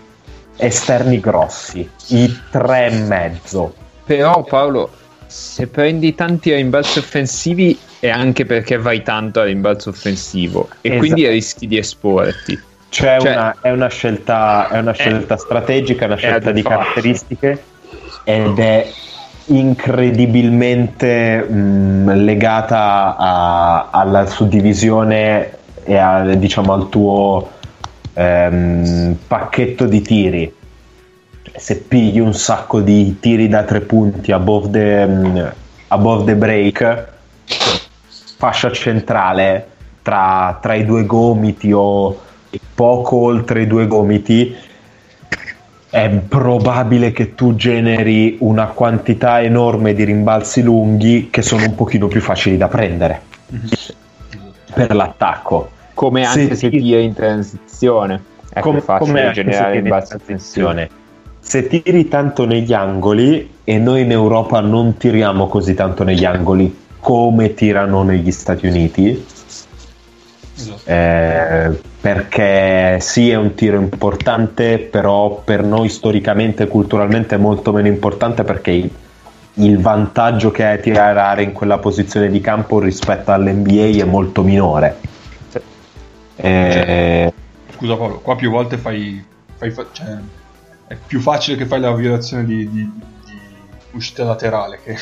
[0.57, 3.75] Esterni grossi, i tre e mezzo.
[4.07, 4.89] Però Paolo,
[5.27, 10.69] se prendi tanti rimbalzi offensivi è anche perché vai tanto a rimbalzo offensivo.
[10.81, 10.99] E esatto.
[10.99, 12.59] quindi rischi di esporti.
[12.91, 16.53] Cioè, cioè una, è una scelta, è una scelta è, strategica, è una scelta è
[16.53, 17.63] di caratteristiche.
[18.25, 18.87] Ed è
[19.47, 27.51] incredibilmente mh, legata a, alla suddivisione e a, diciamo, al tuo
[28.15, 30.55] ehm, pacchetto di tiri.
[31.57, 35.53] Se pigli un sacco di tiri da tre punti above the, um,
[35.89, 37.17] above the break,
[38.39, 39.67] fascia centrale
[40.01, 42.17] tra, tra, i due gomiti o
[42.73, 44.55] poco oltre i due gomiti,
[45.91, 52.07] è probabile che tu generi una quantità enorme di rimbalzi lunghi che sono un pochino
[52.07, 53.23] più facili da prendere
[54.73, 55.71] per l'attacco.
[55.95, 58.23] Come anche se, se ti è in transizione.
[58.51, 60.91] È come, facile generare rimbalzi in transizione
[61.41, 66.87] se tiri tanto negli angoli e noi in Europa non tiriamo così tanto negli angoli
[67.01, 69.25] come tirano negli Stati Uniti,
[70.59, 70.91] Esatto.
[70.91, 77.73] Eh, perché sì è un tiro importante però per noi storicamente e culturalmente è molto
[77.73, 78.91] meno importante perché il,
[79.55, 84.43] il vantaggio che hai a tirare in quella posizione di campo rispetto all'NBA è molto
[84.43, 84.99] minore.
[86.35, 87.33] Eh,
[87.75, 89.25] scusa Paolo qua più volte fai,
[89.57, 90.19] fai cioè,
[90.89, 92.91] è più facile che fai la violazione di, di,
[93.25, 93.39] di
[93.93, 94.97] uscita laterale che,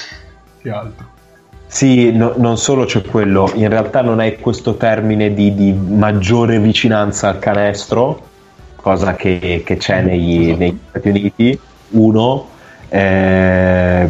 [0.61, 1.16] che altro
[1.69, 6.59] sì, no, non solo c'è quello, in realtà non hai questo termine di, di maggiore
[6.61, 8.23] vicinanza al canestro,
[8.77, 10.59] cosa che, che c'è negli, esatto.
[10.59, 11.59] negli, Stati Uniti,
[11.91, 12.49] uno,
[12.89, 14.09] eh,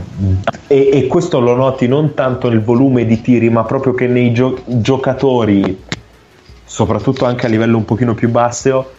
[0.67, 4.33] e, e, questo lo noti non tanto nel volume di tiri, ma proprio che nei
[4.33, 5.83] gio- giocatori,
[6.63, 8.93] soprattutto anche a livello un pochino più basso,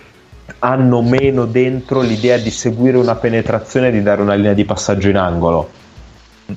[0.60, 5.10] hanno meno dentro l'idea di seguire una penetrazione e di dare una linea di passaggio
[5.10, 5.86] in angolo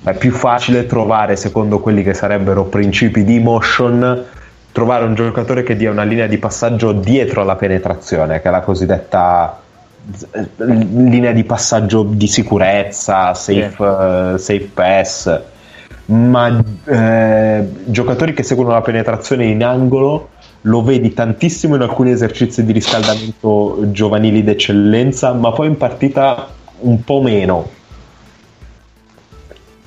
[0.04, 4.24] è più facile trovare, secondo quelli che sarebbero principi di motion,
[4.72, 8.60] trovare un giocatore che dia una linea di passaggio dietro alla penetrazione, che è la
[8.60, 9.60] cosiddetta
[10.32, 14.34] eh, linea di passaggio di sicurezza, safe, yeah.
[14.34, 15.40] uh, safe pass,
[16.06, 20.30] ma eh, giocatori che seguono la penetrazione in angolo
[20.62, 26.48] lo vedi tantissimo in alcuni esercizi di riscaldamento giovanili d'eccellenza, ma poi in partita
[26.80, 27.78] un po' meno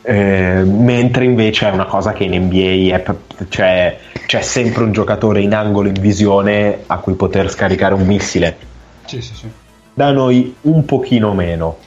[0.05, 3.03] eh, mentre invece è una cosa che in NBA è,
[3.47, 8.57] cioè, c'è sempre un giocatore in angolo in visione a cui poter scaricare un missile.
[9.05, 9.47] Sì, sì, sì.
[9.93, 11.77] Da noi un pochino meno.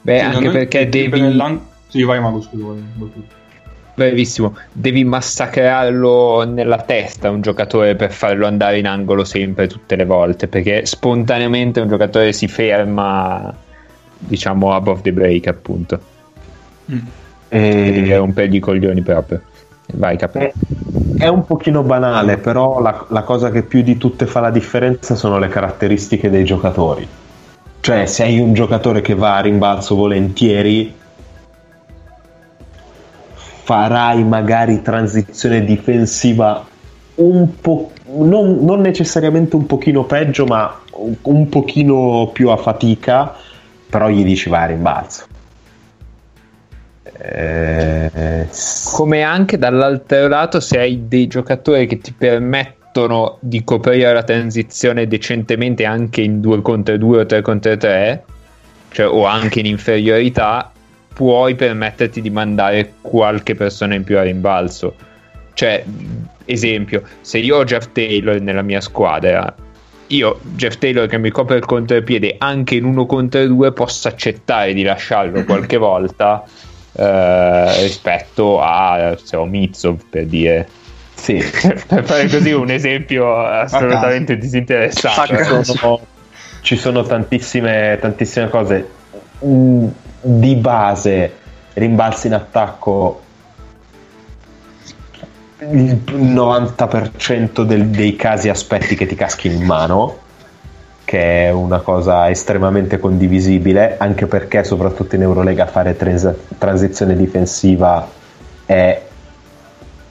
[0.00, 1.20] Beh, sì, anche perché devi...
[1.86, 2.80] Sì, vai Mago, scusa.
[3.94, 10.04] Brevissimo, devi massacrarlo nella testa un giocatore per farlo andare in angolo sempre, tutte le
[10.04, 13.54] volte, perché spontaneamente un giocatore si ferma,
[14.18, 16.00] diciamo, above the break, appunto.
[16.90, 16.98] Mm.
[17.50, 18.04] E...
[18.08, 19.42] È un pelli coglioni proprio.
[19.92, 20.54] Vai, capito.
[21.16, 25.14] È, un pochino banale, però la, la cosa che più di tutte fa la differenza
[25.14, 27.06] sono le caratteristiche dei giocatori.
[27.80, 30.94] Cioè, se hai un giocatore che va a rimbalzo volentieri,
[33.34, 36.64] farai magari transizione difensiva
[37.16, 40.80] un po' non, non, necessariamente un pochino peggio, ma
[41.22, 43.34] un pochino più a fatica,
[43.88, 45.24] però gli dici vai a rimbalzo.
[47.22, 48.48] Eh,
[48.92, 55.06] Come anche dall'altro lato, se hai dei giocatori che ti permettono di coprire la transizione
[55.06, 58.24] decentemente anche in 2 contro 2 o 3 contro 3,
[58.92, 60.72] cioè, o anche in inferiorità,
[61.12, 64.94] puoi permetterti di mandare qualche persona in più a rimbalzo.
[65.52, 65.84] Cioè,
[66.46, 69.54] esempio, se io ho Jeff Taylor nella mia squadra,
[70.06, 74.72] io, Jeff Taylor che mi copre il contropiede anche in 1 contro 2, posso accettare
[74.72, 76.44] di lasciarlo qualche volta
[77.00, 80.68] eh, rispetto a ho Mitsov per dire.
[81.14, 81.36] Sì.
[81.86, 86.00] per fare così un esempio assolutamente disinteressato sono,
[86.60, 88.88] ci sono tantissime, tantissime cose.
[89.42, 89.86] Mm,
[90.22, 91.32] di base
[91.72, 93.22] rimbalzi in attacco
[95.60, 100.18] il 90% del, dei casi aspetti che ti caschi in mano
[101.10, 108.08] che è una cosa estremamente condivisibile, anche perché soprattutto in Eurolega fare trans- transizione difensiva
[108.64, 109.02] è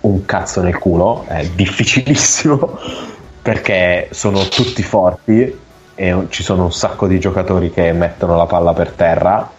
[0.02, 2.78] un cazzo nel culo, è difficilissimo
[3.42, 5.58] perché sono tutti forti
[5.96, 9.50] e ci sono un sacco di giocatori che mettono la palla per terra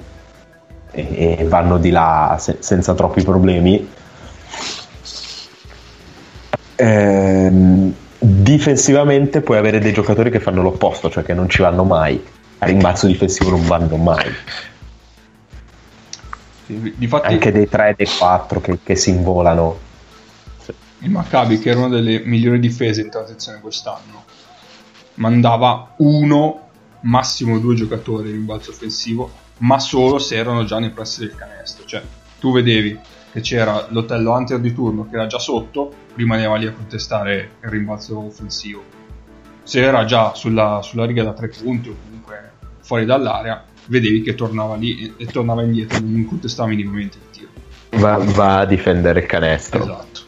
[0.91, 3.91] e, e vanno di là se- senza troppi problemi.
[6.77, 12.23] Ehm, difensivamente puoi avere dei giocatori che fanno l'opposto, cioè che non ci vanno mai.
[12.59, 14.31] A rimbalzo difensivo non vanno mai.
[16.67, 19.89] Sì, difatti, Anche dei 3 e dei 4 che, che si involano.
[20.99, 24.25] Il Maccabi, che era una delle migliori difese in transizione quest'anno,
[25.15, 26.69] mandava uno,
[27.01, 31.87] massimo due giocatori in rimbalzo offensivo, ma solo se erano già nei pressi del canestro.
[31.87, 32.03] Cioè,
[32.39, 32.99] tu vedevi
[33.33, 37.69] che c'era l'hotello hunter di turno che era già sotto, rimaneva lì a contestare il
[37.69, 38.83] rimbalzo offensivo.
[39.63, 42.51] Se era già sulla, sulla riga da tre punti o comunque
[42.81, 47.49] fuori dall'area, vedevi che tornava lì e, e tornava indietro, non contestava minimamente il tiro.
[48.01, 49.83] Va, va a difendere il canestro.
[49.83, 50.21] Esatto.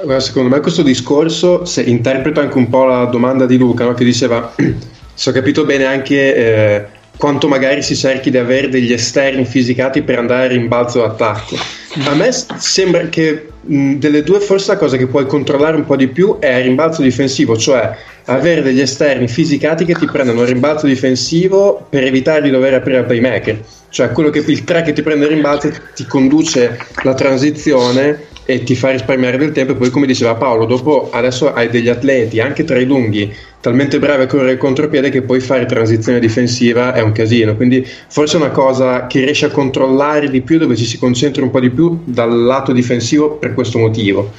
[0.00, 3.94] Allora, secondo me questo discorso se interpreta anche un po' la domanda di Luca no?
[3.94, 4.54] che diceva
[5.14, 6.86] se ho capito bene anche eh,
[7.18, 11.56] quanto magari si cerchi di avere degli esterni fisicati per andare a rimbalzo d'attacco.
[12.04, 16.08] A me sembra che delle due forse la cosa che puoi controllare un po' di
[16.08, 17.94] più è il rimbalzo difensivo, cioè
[18.24, 22.98] avere degli esterni fisicati che ti prendono il rimbalzo difensivo per evitare di dover aprire
[22.98, 23.60] al playmaker.
[23.90, 28.62] Cioè quello che, il 3 che ti prende il rimbalzo ti conduce la transizione e
[28.62, 32.40] ti fa risparmiare del tempo e poi come diceva Paolo dopo adesso hai degli atleti
[32.40, 36.94] anche tra i lunghi talmente bravi a correre il contropiede che poi fare transizione difensiva
[36.94, 40.76] è un casino quindi forse è una cosa che riesce a controllare di più dove
[40.76, 44.32] ci si concentra un po' di più dal lato difensivo per questo motivo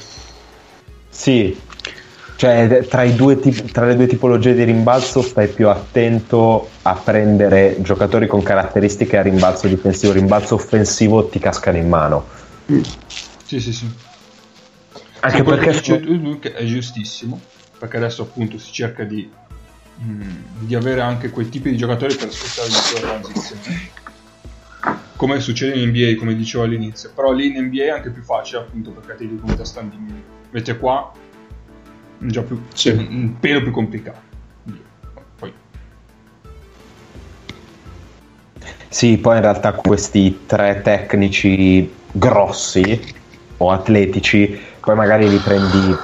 [1.08, 1.58] sì
[2.36, 8.26] cioè tra, tip- tra le due tipologie di rimbalzo stai più attento a prendere giocatori
[8.26, 12.26] con caratteristiche a rimbalzo difensivo rimbalzo offensivo ti cascano in mano
[12.72, 12.82] mm.
[13.50, 13.90] Sì, sì, sì.
[15.18, 17.40] Anche sì, perché dice tu, è giustissimo,
[17.80, 19.28] perché adesso appunto si cerca di,
[19.96, 23.62] mh, mm, di avere anche quei tipi di giocatori per sfruttare il sua transizione.
[25.16, 28.62] Come succede in NBA, come dicevo all'inizio, però lì in NBA è anche più facile
[28.62, 30.12] appunto perché ti devi standing.
[30.46, 31.12] Invece qua
[32.18, 32.90] è già più, sì.
[32.90, 34.20] un, un pelo più complicato.
[35.38, 35.52] Poi.
[38.88, 43.14] Sì, poi in realtà questi tre tecnici grossi
[43.58, 45.96] o atletici, poi magari li prendi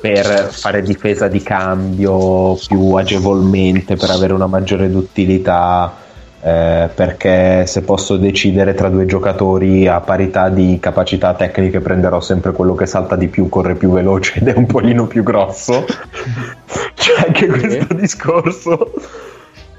[0.00, 6.06] per fare difesa di cambio più agevolmente, per avere una maggiore duttilità,
[6.40, 12.52] eh, perché se posso decidere tra due giocatori a parità di capacità tecniche prenderò sempre
[12.52, 15.84] quello che salta di più, corre più veloce ed è un polino più grosso.
[16.94, 18.92] C'è anche questo discorso.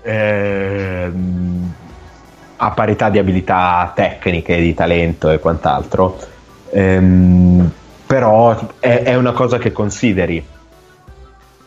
[0.01, 1.11] Eh,
[2.61, 6.17] a parità di abilità tecniche, di talento e quant'altro
[6.71, 7.71] Ehm,
[8.05, 10.45] però è, è, una cosa che consideri.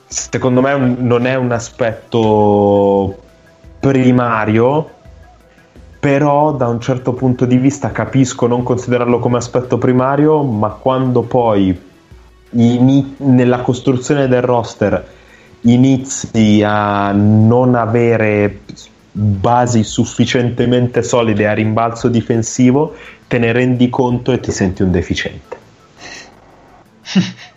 [0.07, 3.22] Secondo me non è un aspetto
[3.83, 4.89] primario,
[5.99, 11.23] però da un certo punto di vista capisco non considerarlo come aspetto primario, ma quando
[11.23, 11.77] poi
[12.51, 15.05] in, nella costruzione del roster
[15.63, 18.61] inizi a non avere
[19.11, 22.95] basi sufficientemente solide a rimbalzo difensivo,
[23.27, 25.57] te ne rendi conto e ti senti un deficiente.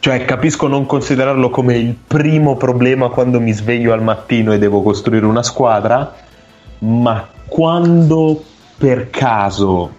[0.00, 4.80] cioè, capisco non considerarlo come il primo problema quando mi sveglio al mattino e devo
[4.80, 6.14] costruire una squadra,
[6.78, 8.42] ma quando
[8.78, 9.90] per caso,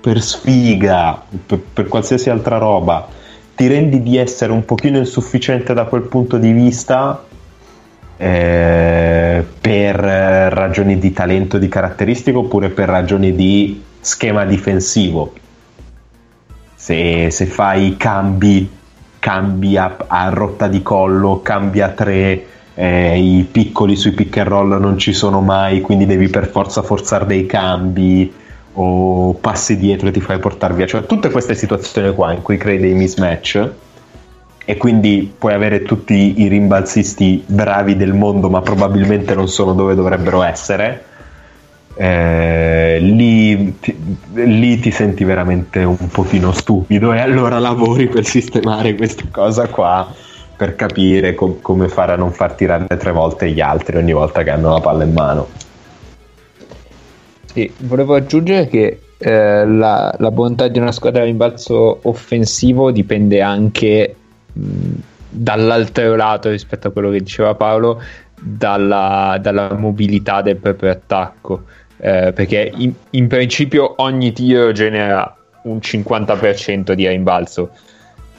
[0.00, 3.06] per sfiga, per, per qualsiasi altra roba,
[3.54, 7.22] ti rendi di essere un pochino insufficiente da quel punto di vista,
[8.16, 15.34] eh, per ragioni di talento, di caratteristico oppure per ragioni di schema difensivo.
[16.74, 18.70] Se, se fai cambi,
[19.18, 19.96] cambi a,
[20.30, 22.44] rotta di collo, cambi a tre,
[22.74, 26.82] eh, i piccoli sui pick and roll non ci sono mai, quindi devi per forza
[26.82, 28.32] forzare dei cambi
[28.78, 30.86] o passi dietro e ti fai portare via.
[30.86, 33.70] Cioè, tutte queste situazioni qua in cui crei dei mismatch
[34.68, 39.94] e quindi puoi avere tutti i rimbalzisti bravi del mondo ma probabilmente non sono dove
[39.94, 41.04] dovrebbero essere
[41.98, 43.96] eh, lì, ti,
[44.34, 50.12] lì, ti, senti veramente un pochino stupido e allora lavori per sistemare questa cosa qua
[50.54, 54.42] per capire com- come fare a non far tirare tre volte gli altri ogni volta
[54.42, 55.48] che hanno la palla in mano.
[57.46, 63.40] Sì, volevo aggiungere che eh, la, la bontà di una squadra di rimbalzo offensivo dipende
[63.40, 64.16] anche
[64.52, 68.02] dall'altro lato rispetto a quello che diceva Paolo
[68.38, 71.62] dalla, dalla mobilità del proprio attacco
[71.98, 77.70] eh, perché in, in, principio ogni tiro genera un 50% di rimbalzo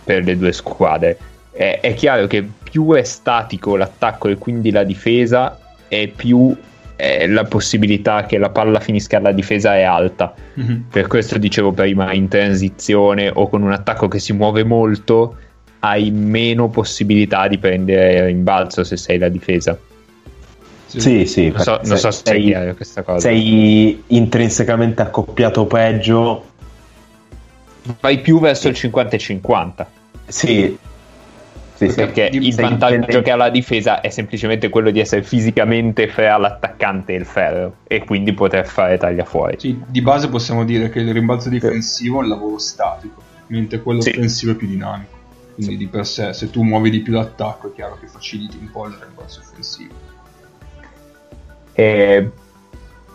[0.04, 1.18] per le due squadre
[1.52, 6.56] è, è chiaro che più è statico l'attacco e quindi la difesa e più
[6.96, 10.34] eh, la possibilità che la palla finisca alla difesa è alta.
[10.60, 10.82] Mm-hmm.
[10.92, 15.38] Per questo dicevo prima, in transizione o con un attacco che si muove molto,
[15.80, 19.78] hai meno possibilità di prendere in balzo se sei la difesa.
[20.88, 21.50] Sì, sì.
[21.50, 23.20] non, so, non so se sei, è questa cosa.
[23.20, 26.46] Sei intrinsecamente accoppiato peggio.
[28.00, 29.90] Vai più verso il 50 50.
[30.28, 30.78] Sì.
[31.78, 32.38] Sì, perché sì.
[32.38, 33.22] il vantaggio dipendente.
[33.22, 37.76] che ha la difesa è semplicemente quello di essere fisicamente fra l'attaccante e il ferro
[37.84, 39.58] e quindi poter fare taglia fuori.
[39.60, 44.02] Sì, di base possiamo dire che il rimbalzo difensivo è un lavoro statico, mentre quello
[44.02, 44.10] sì.
[44.10, 45.16] offensivo è più dinamico.
[45.54, 48.72] Quindi di per sé, se tu muovi di più l'attacco, è chiaro che faciliti un
[48.72, 49.94] po' il rimbalzo offensivo.
[51.80, 52.28] E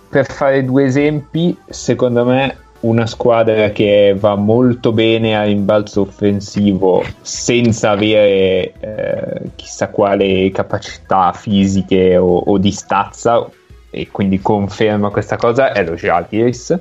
[0.08, 7.02] per fare due esempi, secondo me una squadra che va molto bene a rimbalzo offensivo
[7.22, 13.48] senza avere eh, chissà quale capacità fisiche o, o, di stazza
[13.90, 16.78] e quindi conferma questa cosa è lo Jaguars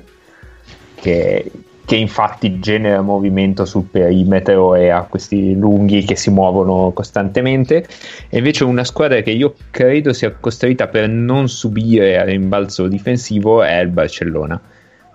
[0.94, 1.50] che
[1.84, 7.86] che infatti genera movimento sul perimetro e ha questi lunghi che si muovono costantemente.
[8.28, 13.62] E invece una squadra che io credo sia costruita per non subire a rimbalzo difensivo
[13.62, 14.60] è il Barcellona.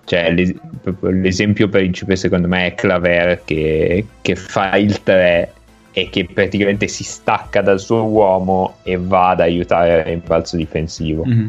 [0.04, 0.54] Cioè l'es-
[1.00, 5.52] l'esempio principe secondo me è Claver che, che fa il 3
[5.92, 11.24] e che praticamente si stacca dal suo uomo e va ad aiutare il rimbalzo difensivo.
[11.24, 11.48] Mm-hmm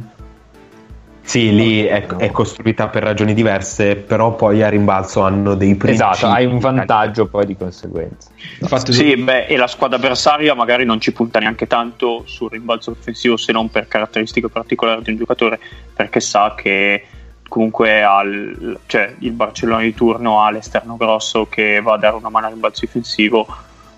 [1.30, 6.10] sì, lì è, è, costruita per ragioni diverse, però poi a rimbalzo hanno dei principi.
[6.10, 8.32] Esatto, hai un vantaggio poi di conseguenza.
[8.60, 12.90] Infatti, sì, beh, e la squadra avversaria magari non ci punta neanche tanto sul rimbalzo
[12.90, 15.60] offensivo se non per caratteristiche particolari di un giocatore,
[15.94, 17.06] perché sa che
[17.48, 22.30] comunque il, cioè, il Barcellona di turno ha l'esterno grosso che va a dare una
[22.30, 23.46] mano al rimbalzo difensivo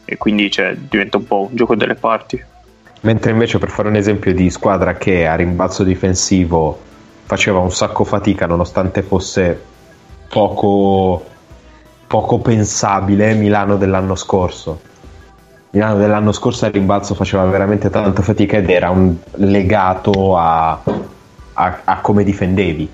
[0.03, 2.43] e quindi cioè, diventa un po' un gioco delle parti.
[3.03, 6.89] Mentre invece per fare un esempio di squadra che a rimbalzo difensivo
[7.31, 9.57] faceva un sacco fatica nonostante fosse
[10.27, 11.23] poco,
[12.05, 14.81] poco pensabile Milano dell'anno scorso.
[15.69, 20.71] Milano dell'anno scorso a rimbalzo faceva veramente tanta fatica ed era un legato a,
[21.53, 22.89] a, a come difendevi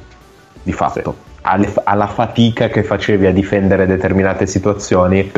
[0.62, 5.32] di fatto, alle, alla fatica che facevi a difendere determinate situazioni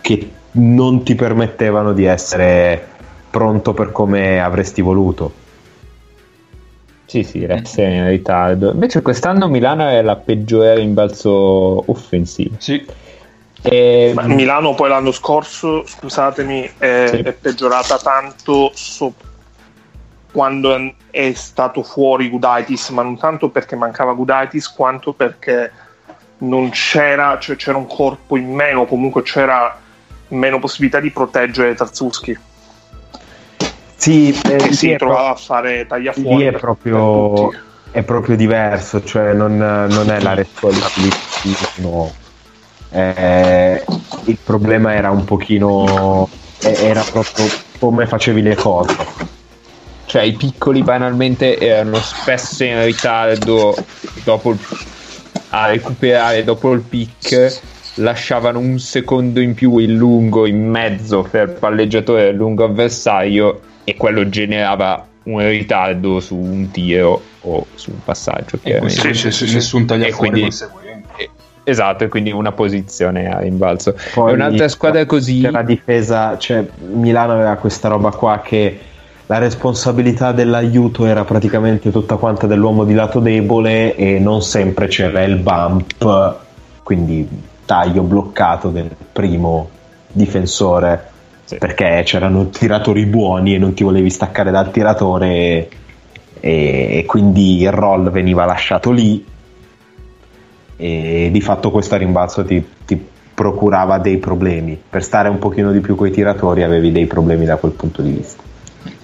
[0.00, 2.84] che non ti permettevano di essere
[3.30, 5.43] pronto per come avresti voluto.
[7.14, 8.72] Sì, sì, resta in ritardo.
[8.72, 12.56] Invece quest'anno Milano è la peggiore rimbalzo offensivo.
[12.58, 12.84] Sì.
[13.62, 14.12] E...
[14.24, 17.18] Milano poi l'anno scorso, scusatemi, è, sì.
[17.18, 19.14] è peggiorata tanto so-
[20.32, 25.70] quando è stato fuori Gudaitis, ma non tanto perché mancava Gudaitis quanto perché
[26.38, 29.78] non c'era, cioè c'era un corpo in meno, comunque c'era
[30.30, 32.36] meno possibilità di proteggere Tarzuski.
[34.04, 36.36] Sì, eh, si sì, trovava a fare tagliafuori.
[36.36, 37.50] Lì è proprio,
[37.90, 41.16] è proprio diverso, cioè non, non è la responsabilità.
[41.76, 42.12] No.
[42.90, 43.82] Eh,
[44.24, 46.28] il problema era un pochino,
[46.60, 47.46] era proprio
[47.78, 48.94] come facevi le cose.
[50.04, 53.74] Cioè i piccoli banalmente erano spesso in ritardo
[54.22, 54.58] dopo il,
[55.48, 57.60] a recuperare dopo il pick
[57.94, 63.72] lasciavano un secondo in più il lungo in mezzo per il palleggiatore del lungo avversario
[63.84, 68.58] e quello generava un ritardo su un tiro o su un passaggio.
[68.86, 71.30] Sì, sì, sì, nessun tagliafuori conseguente.
[71.66, 73.96] Esatto, e quindi una posizione a rimbalzo.
[74.12, 75.40] Poi, e un'altra squadra così.
[75.40, 78.78] La difesa, cioè Milano aveva questa roba qua che
[79.26, 85.22] la responsabilità dell'aiuto era praticamente tutta quanta dell'uomo di lato debole e non sempre c'era
[85.22, 86.36] il bump,
[86.82, 87.26] quindi
[87.64, 89.70] taglio bloccato del primo
[90.12, 91.12] difensore
[91.44, 91.58] sì.
[91.58, 95.68] perché c'erano tiratori buoni e non ti volevi staccare dal tiratore
[96.40, 99.24] e, e quindi il roll veniva lasciato lì.
[100.76, 104.80] E di fatto questo rimbalzo ti, ti procurava dei problemi.
[104.88, 108.10] Per stare un pochino di più coi tiratori avevi dei problemi da quel punto di
[108.10, 108.42] vista.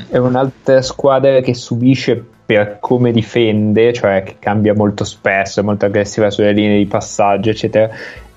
[0.09, 5.87] È un'altra squadra che subisce per come difende, cioè che cambia molto spesso, è molto
[5.87, 7.89] aggressiva sulle linee di passaggio, eccetera,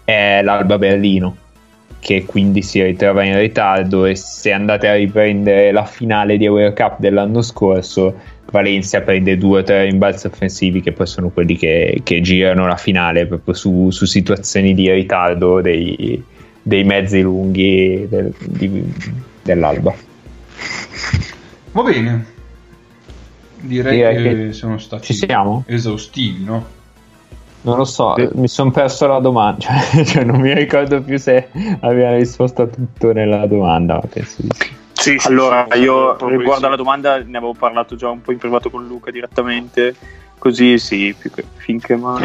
[0.04, 1.38] è l'Alba Berlino
[2.04, 6.76] che quindi si ritrova in ritardo e se andate a riprendere la finale di World
[6.76, 8.14] Cup dell'anno scorso
[8.51, 12.76] Valencia prende due o tre rimbalzi offensivi che poi sono quelli che, che girano la
[12.76, 16.22] finale proprio su, su situazioni di ritardo dei,
[16.62, 18.84] dei mezzi lunghi del, di,
[19.41, 19.95] dell'Alba.
[21.72, 22.26] Va bene.
[23.62, 25.14] Direi, direi che, che sono stati
[25.66, 26.82] esaustivi no?
[27.64, 28.28] Non lo so, sì.
[28.34, 29.59] mi sono perso la domanda,
[29.91, 31.49] cioè, cioè, non mi ricordo più se
[31.80, 34.82] aveva risposto a tutto nella domanda, ma penso di sì.
[34.93, 38.70] Sì, sì allora io riguardo alla domanda ne avevo parlato già un po' in privato
[38.70, 39.95] con Luca direttamente,
[40.38, 42.24] così sì, che, finché mai.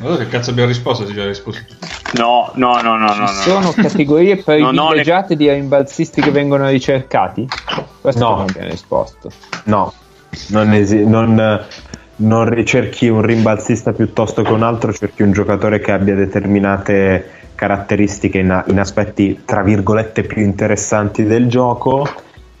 [0.00, 1.04] Allora che cazzo abbiamo risposto?
[1.04, 1.62] Ti già risposto
[2.14, 3.12] No, no, no, no.
[3.12, 3.72] Ci no, sono no.
[3.72, 5.36] categorie privilegiate le...
[5.36, 7.48] di rimbalzisti che vengono ricercati?
[8.00, 8.36] Questo no.
[8.36, 9.30] non abbiamo risposto.
[9.64, 9.92] No,
[10.48, 11.64] non, esi- non,
[12.16, 18.38] non ricerchi un rimbalzista piuttosto che un altro, cerchi un giocatore che abbia determinate caratteristiche
[18.38, 22.08] in, in aspetti tra virgolette più interessanti del gioco.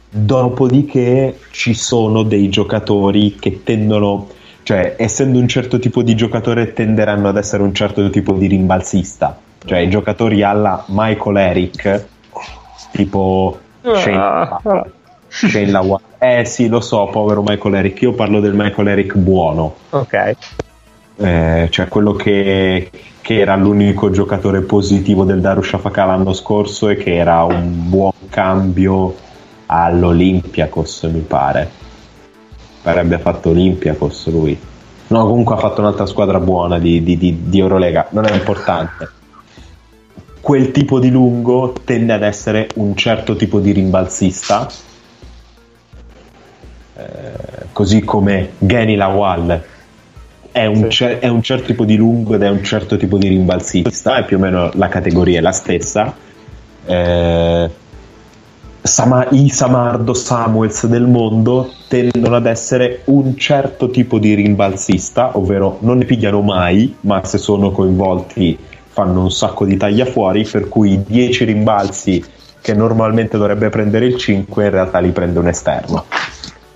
[0.08, 4.28] Dopodiché ci sono dei giocatori che tendono,
[4.62, 9.38] cioè essendo un certo tipo di giocatore tenderanno ad essere un certo tipo di rimbalzista,
[9.64, 12.04] cioè i giocatori alla Michael Eric,
[12.92, 14.86] tipo Shane, ah.
[15.48, 16.00] Shane Lawal.
[16.18, 18.02] Eh sì, lo so, povero Michael Eric.
[18.02, 19.74] Io parlo del Michael Eric buono.
[19.90, 20.36] Ok.
[21.18, 27.14] Eh, cioè quello che, che, era l'unico giocatore positivo del Darushafaka l'anno scorso e che
[27.14, 29.14] era un buon cambio
[29.66, 31.70] all'Olympiakos, mi pare.
[32.82, 34.58] Pare abbia fatto Olympiakos lui.
[35.08, 39.10] No, comunque ha fatto un'altra squadra buona di, di, di, di Eurolega, non è importante.
[40.40, 44.68] Quel tipo di lungo tende ad essere un certo tipo di rimbalzista,
[46.96, 49.62] eh, così come Geni Lawal
[50.50, 53.28] è un, cer- è un, certo tipo di lungo ed è un certo tipo di
[53.28, 56.14] rimbalzista, è più o meno la categoria è la stessa.
[56.86, 57.70] Eh,
[58.80, 65.78] Sama- I Samardo Samuels del mondo tendono ad essere un certo tipo di rimbalzista, ovvero
[65.80, 68.56] non ne pigliano mai, ma se sono coinvolti
[68.88, 72.24] fanno un sacco di taglia fuori, per cui 10 rimbalzi
[72.62, 76.04] che normalmente dovrebbe prendere il 5 in realtà li prende un esterno.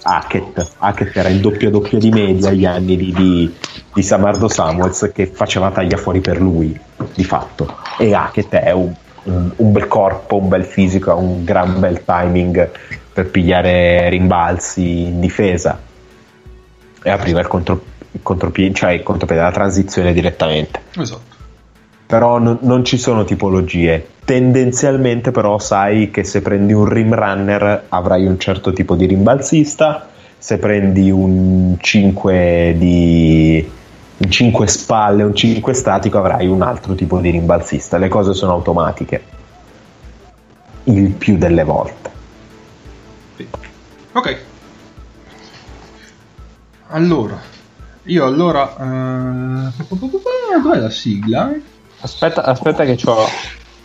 [0.03, 0.75] Hackett.
[0.79, 3.55] Hackett era il doppio doppio di media agli anni di, di,
[3.93, 6.79] di, Samardo Samuels che faceva taglia fuori per lui,
[7.15, 7.77] di fatto.
[7.99, 8.93] E Hackett è un,
[9.25, 12.71] un, un, bel corpo, un bel fisico, ha un gran bel timing
[13.13, 15.79] per pigliare rimbalzi in difesa.
[17.03, 17.83] E apriva il, contro,
[18.23, 20.81] contropiede, cioè il contropiede, la transizione direttamente.
[20.97, 21.40] Esatto
[22.11, 24.05] però non, non, ci sono tipologie.
[24.25, 30.09] Tendenzialmente, però, sai che se prendi un rim runner avrai un certo tipo di rimbalzista,
[30.37, 33.71] se prendi un 5 di
[34.17, 37.97] un 5 spalle, un 5 statico, avrai un altro tipo di rimbalzista.
[37.97, 39.23] Le cose sono automatiche
[40.85, 42.11] il più delle volte.
[44.11, 44.39] Ok.
[46.89, 47.39] Allora,
[48.03, 48.75] io allora.
[48.77, 49.85] Uh...
[50.61, 51.53] Dov'è la sigla?
[52.01, 53.29] Aspetta, aspetta che c'ho,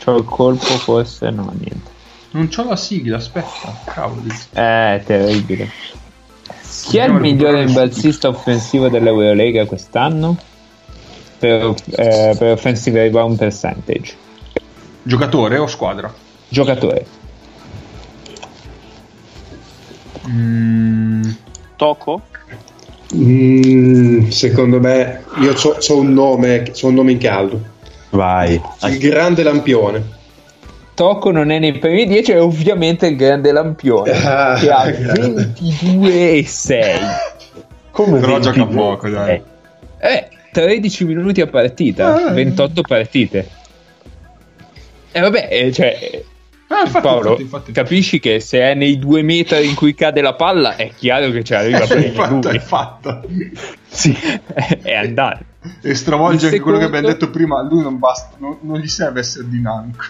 [0.03, 1.93] c'ho il colpo, forse no, niente.
[2.31, 4.29] Non c'ho la sigla, aspetta, cavoli.
[4.53, 5.69] Eh, terribile.
[6.83, 10.37] Chi è il migliore imbalzista offensivo dell'Eurolega quest'anno?
[11.39, 14.15] Per, eh, per offensive rebound percentage.
[15.03, 16.13] Giocatore o squadra?
[16.47, 17.05] Giocatore.
[20.27, 21.23] Mm.
[21.75, 22.21] Toco?
[23.13, 27.73] Mm, secondo me, io ho un nome, un nome in caldo.
[28.15, 28.61] Vai.
[28.83, 30.13] Il grande lampione.
[30.95, 36.37] Tocco non è nei primi 10 è ovviamente il grande lampione ah, che ha 22
[36.37, 36.99] e 6
[37.91, 39.41] come però gioca poco dai
[39.99, 43.49] eh, 13 minuti a partita ah, 28 partite
[45.11, 46.23] e eh, vabbè eh, cioè
[46.67, 47.71] Ah, infatti, Paolo, infatti, infatti.
[47.71, 51.43] capisci che se è nei due metri in cui cade la palla è chiaro che
[51.43, 52.55] ci arriva eh, prima lui.
[52.55, 53.21] È fatta.
[53.87, 54.17] sì,
[54.51, 55.45] è, è andare.
[55.81, 59.19] E stravolge anche quello che abbiamo detto prima, lui non basta, non, non gli serve
[59.19, 60.03] essere dinamico.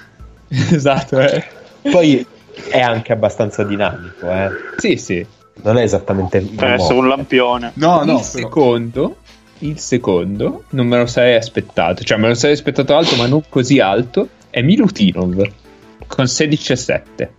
[0.50, 1.44] esatto, eh.
[1.82, 2.26] Poi
[2.70, 4.50] è anche abbastanza dinamico, eh.
[4.78, 5.26] Sì, sì.
[5.62, 7.72] Non è esattamente il Per essere un lampione.
[7.76, 8.20] No, no, il però...
[8.20, 9.16] secondo
[9.60, 13.44] il secondo non me lo sarei aspettato, cioè me lo sarei aspettato alto, ma non
[13.48, 14.30] così alto.
[14.50, 15.52] È Milutinov
[16.08, 17.34] con 16 e 7.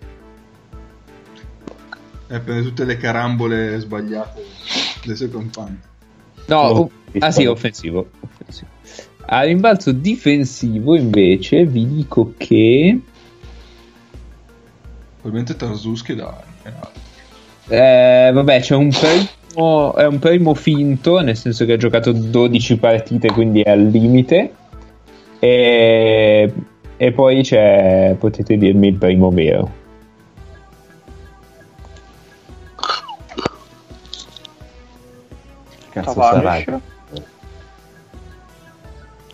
[2.29, 4.45] E prende tutte le carambole sbagliate
[5.05, 5.79] dei suoi compagni.
[6.47, 8.09] No, oh, ah sì, offensivo.
[8.21, 8.71] offensivo.
[9.29, 13.01] A rimbalzo difensivo invece vi dico che...
[15.21, 16.45] Probabilmente Tarzuski da...
[17.69, 22.77] Eh, vabbè, c'è un primo, è un primo finto, nel senso che ha giocato 12
[22.79, 24.53] partite, quindi è al limite.
[25.41, 26.53] E
[26.97, 29.85] e poi c'è, potete dirmi il primo vero.
[35.97, 36.65] Cazzo Tavares.
[36.65, 36.83] sarai?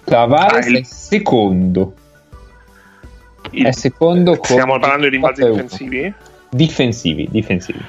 [0.05, 1.95] Tavares è secondo.
[3.51, 3.67] Il...
[3.67, 6.15] È secondo con Stiamo parlando di rimbalzi difensivi?
[6.51, 7.85] Difensivi, difensivi.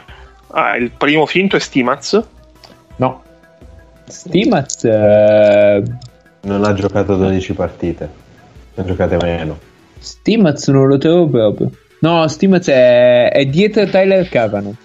[0.48, 2.20] Ah, il primo finto è Stimaz?
[2.96, 3.24] No.
[4.08, 4.84] Stimaz...
[4.86, 5.84] Eh...
[6.42, 8.10] Non ha giocato 12 partite.
[8.74, 9.60] Ne giocate meno.
[10.00, 11.70] Stimaz non lo trovo proprio.
[12.00, 14.76] No, Stimaz è, è dietro Tyler Cavano.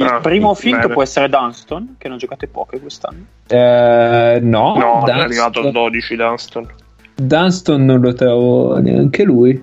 [0.00, 3.22] Il ah, primo finto può essere Dunston, che non giocate poche quest'anno.
[3.46, 6.68] Eh, no, no Dunston, è arrivato a 12 Dunston.
[7.16, 9.62] Dunston non lo trovo neanche lui.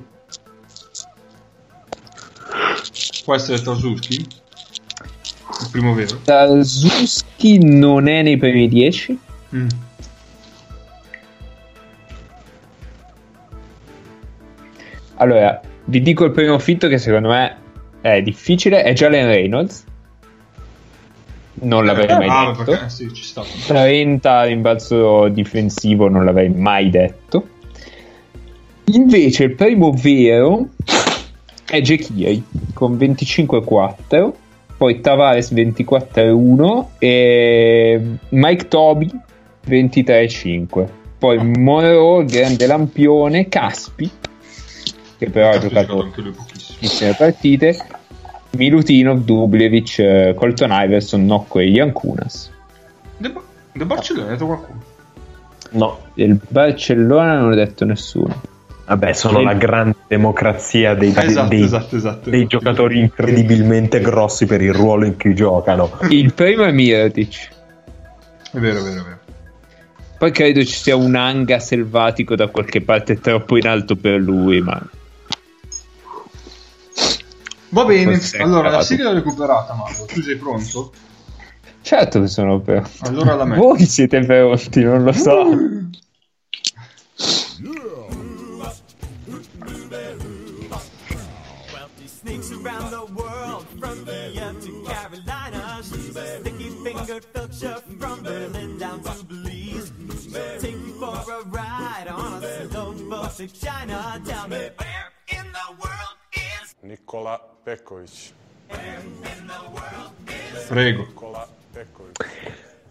[3.26, 4.14] Può essere Tarzuski?
[4.16, 6.20] Il primo vero.
[6.24, 9.20] Tarzuski non è nei primi 10.
[9.56, 9.68] Mm.
[15.16, 17.58] Allora, vi dico il primo fitto che secondo me
[18.02, 19.87] è difficile, è Jalen Reynolds.
[21.60, 22.64] Non l'avrei mai ah, detto.
[22.64, 23.10] Perché, sì,
[23.66, 27.48] 30 rimbalzo difensivo non l'avrei mai detto.
[28.86, 30.68] Invece il primo vero
[31.66, 32.44] è Jekiri
[32.74, 34.32] con 25-4,
[34.78, 39.10] poi Tavares 24-1 e Mike Toby
[39.68, 40.88] 23-5.
[41.18, 44.12] Poi Moro, grande lampione, Caspi
[45.18, 47.76] che però ha giocato pochissime partite.
[48.58, 52.52] Milutinov, Dubljevic, Colton Iverson, Nocco e Jankunas.
[53.18, 54.82] Del Barcellona, hai detto qualcuno?
[55.72, 56.00] No.
[56.16, 58.42] Il Barcellona non l'ha detto nessuno.
[58.88, 64.62] Vabbè, sono la grande democrazia dei, esatto, dei, esatto, esatto, dei giocatori incredibilmente grossi per
[64.62, 66.00] il ruolo in cui giocano.
[66.10, 67.50] Il primo è Mirotic.
[68.52, 69.20] È vero, è vero, è vero.
[70.18, 74.62] Poi credo ci sia un anga selvatico da qualche parte troppo in alto per lui,
[74.62, 74.82] ma...
[77.70, 80.06] Va bene, allora la sigla è recuperata, Mauro.
[80.06, 80.94] Tu sei pronto?
[81.82, 82.90] Certo che sono pronto.
[83.02, 83.62] Allora la metto.
[83.62, 85.50] Voi siete pronti, non lo so.
[100.60, 104.22] Take you for a ride on a slow boat to China.
[104.26, 104.72] Tell me
[106.88, 108.32] Nicola Pekovic.
[110.70, 111.06] Prego.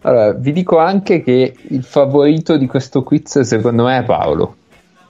[0.01, 4.55] Allora, vi dico anche che il favorito di questo quiz secondo me è Paolo.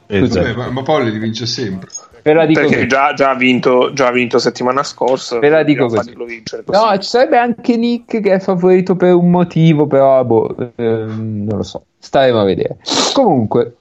[0.08, 0.58] Esatto.
[0.58, 1.90] Ma, ma Paolo li vince sempre.
[2.22, 5.40] Ve la dico Perché già, già, ha vinto, già ha vinto settimana scorsa.
[5.40, 6.14] Ve la dico così.
[6.16, 11.44] Vincere, no, ci sarebbe anche Nick che è favorito per un motivo, però boh, ehm,
[11.46, 11.84] non lo so.
[12.00, 12.78] Staremo a vedere.
[13.14, 13.76] Comunque,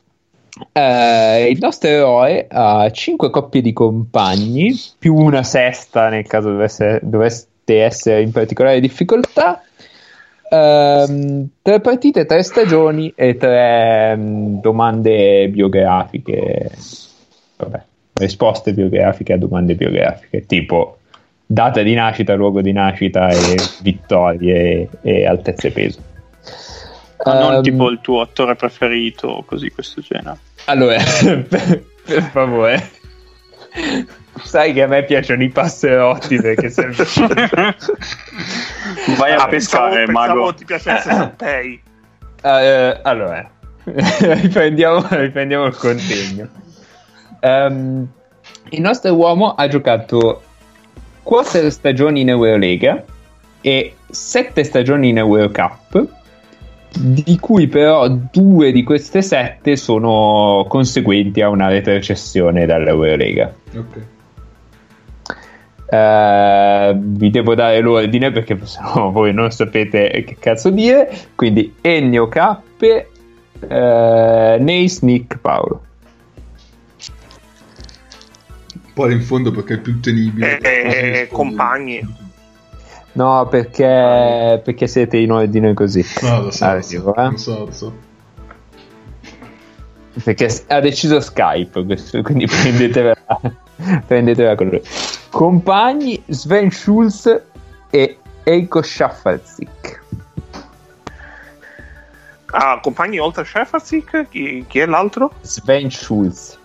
[0.72, 7.00] eh, il nostro eroe ha 5 coppie di compagni, più una sesta nel caso dovesse,
[7.02, 9.62] doveste essere in particolare difficoltà.
[10.48, 16.70] Um, tre partite, tre stagioni e tre um, domande biografiche.
[17.56, 17.82] Vabbè,
[18.14, 20.98] risposte biografiche a domande biografiche, tipo
[21.44, 26.14] data di nascita, luogo di nascita e vittorie e, e altezze peso.
[27.24, 30.38] Ma non um, tipo il tuo attore preferito, così questo genere.
[30.66, 31.02] Allora,
[31.48, 32.90] per, per favore.
[34.42, 37.04] Sai che a me piacciono i passerotti perché sempre...
[39.16, 40.32] Vai a ah, pescare, pensavo, mago.
[40.32, 41.82] Pensavo ti piacesse Sampei.
[42.42, 43.50] Uh, eh, allora,
[43.84, 46.48] riprendiamo, riprendiamo, il contegno.
[47.40, 48.08] Um,
[48.70, 50.42] il nostro uomo ha giocato
[51.22, 53.02] 4 stagioni in Eurolega
[53.60, 56.15] e 7 stagioni in Eurocup
[56.98, 63.54] di cui però due di queste sette sono conseguenti a una retrocessione dall'Eurolega.
[63.74, 64.14] Ok.
[65.88, 71.08] Uh, vi devo dare l'ordine perché sennò voi non sapete che cazzo dire.
[71.34, 73.10] Quindi Ennio Cappe,
[73.60, 75.82] uh, Neis, Nick, Paolo.
[78.94, 80.58] Poi in fondo perché è più tenibile.
[80.58, 82.24] Eh, eh compagni.
[83.16, 86.04] No, perché, perché siete in ordine così.
[86.20, 87.30] No, lo so, ah, lo, so, eh?
[87.30, 87.92] lo so, lo so.
[90.22, 93.40] Perché ha deciso Skype, quindi prendetevela,
[94.06, 94.82] prendetevela con lui.
[95.30, 97.42] Compagni Sven Schulz
[97.88, 100.02] e Eiko Schafferzik.
[102.50, 104.28] Ah, compagni oltre a Schafferzik?
[104.28, 105.32] Chi, chi è l'altro?
[105.40, 106.58] Sven Schulz.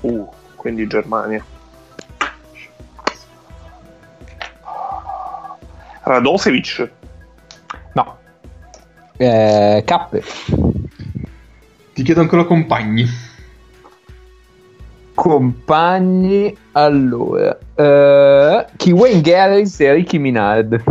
[0.00, 1.44] Uh, quindi Germania.
[6.10, 6.90] Radosevic?
[7.94, 8.18] No.
[9.16, 10.22] Eh, Cappe.
[11.92, 13.06] Ti chiedo ancora compagni.
[15.14, 17.58] Compagni, allora.
[17.74, 20.82] Uh, Kiwen Garris e Ricky Minard.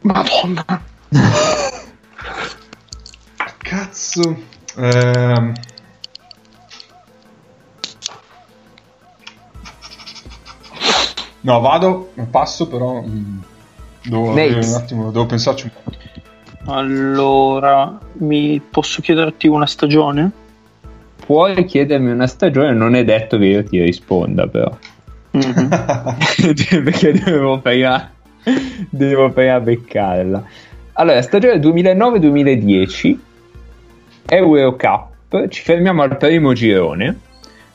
[0.00, 0.82] Madonna.
[3.58, 4.36] Cazzo.
[4.76, 5.52] Eh...
[11.42, 13.02] No, vado, passo però...
[13.02, 13.52] Mm.
[14.06, 16.72] Devo, un attimo, devo pensarci un po'.
[16.72, 20.30] Allora, mi posso chiederti una stagione?
[21.24, 24.76] Puoi chiedermi una stagione, non è detto che io ti risponda, però.
[25.36, 25.68] Mm-hmm.
[26.84, 28.10] Perché devo prima,
[28.90, 30.44] devo prima beccarla.
[30.92, 33.16] Allora, stagione 2009-2010,
[34.26, 37.18] Eurocup, ci fermiamo al primo girone,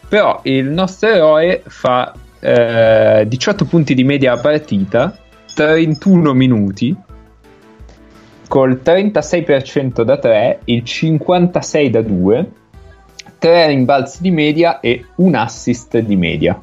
[0.07, 5.17] però il nostro eroe fa eh, 18 punti di media a partita
[5.59, 6.95] 31 minuti
[8.47, 12.51] col 36% da 3, il 56 da 2,
[13.37, 16.57] 3 rimbalzi di media e un assist di media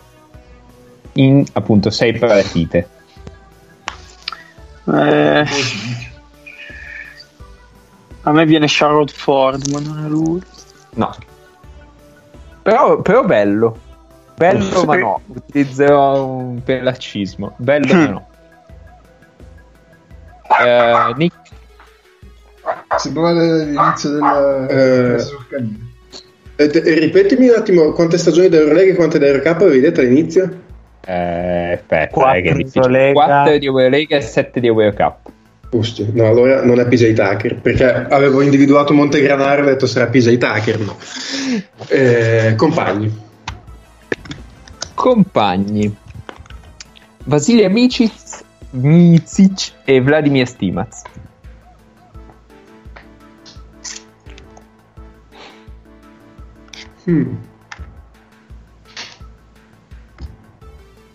[1.12, 2.88] in appunto 6 partite.
[4.86, 5.44] Eh,
[8.22, 10.40] a me viene Charlotte Ford, ma non è lui.
[10.94, 11.14] No.
[12.62, 13.78] Però, però bello.
[14.34, 15.20] Bello ma no.
[15.26, 17.53] Utilizzerò un pelacismo.
[17.59, 18.26] Bello ma no.
[20.49, 21.34] Uh, Nick.
[22.97, 25.24] Sembrava l'inizio della eh,
[26.57, 30.64] eh, ripetimi un attimo quante stagioni dell'Eurolega e quante dell'Eurocup avevi detto all'inizio?
[31.07, 35.30] Eh, aspetta, 4 di Eurolega 4 di Eurolega e 7 di Eurocup.
[35.70, 40.07] Ostia, no, allora non è PJ Tucker, perché avevo individuato Montegranaro e ho detto sarà
[40.07, 40.97] PJ Tucker, no.
[41.88, 43.24] Eh, compagni.
[44.94, 45.94] Compagni.
[47.24, 48.12] Vasilia Micic,
[48.71, 51.03] Micic e Vladimir Stimac.
[57.05, 57.35] Hmm.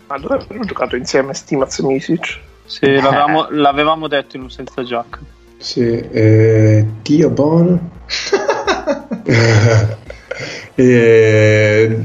[0.06, 2.40] Ma dove abbiamo giocato insieme Stimaz e Misic?
[2.64, 5.18] Sì, l'avevamo, l'avevamo, detto in un senza giacca.
[5.58, 7.90] Sì, eh, Dio buono.
[10.74, 12.00] eh,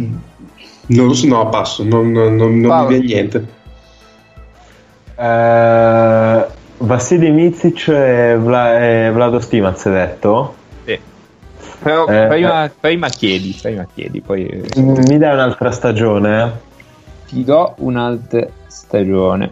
[0.88, 3.56] non lo so, no, passo, non, non, non mi viene niente.
[5.18, 6.46] Uh,
[6.78, 10.54] Vassili Mizic e, Vla- e Vlado Stimaz hai detto?
[10.86, 11.00] Sì.
[11.82, 12.72] Però eh, prima, eh.
[12.80, 14.64] prima, chiedi, prima chiedi, poi...
[14.76, 16.60] Mi dai un'altra stagione?
[17.28, 19.52] Ti do un'altra stagione.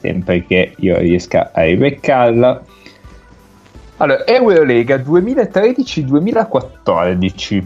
[0.00, 2.62] Sempre che io riesca a ribeccarla.
[3.98, 7.62] Allora, Eurolega 2013-2014.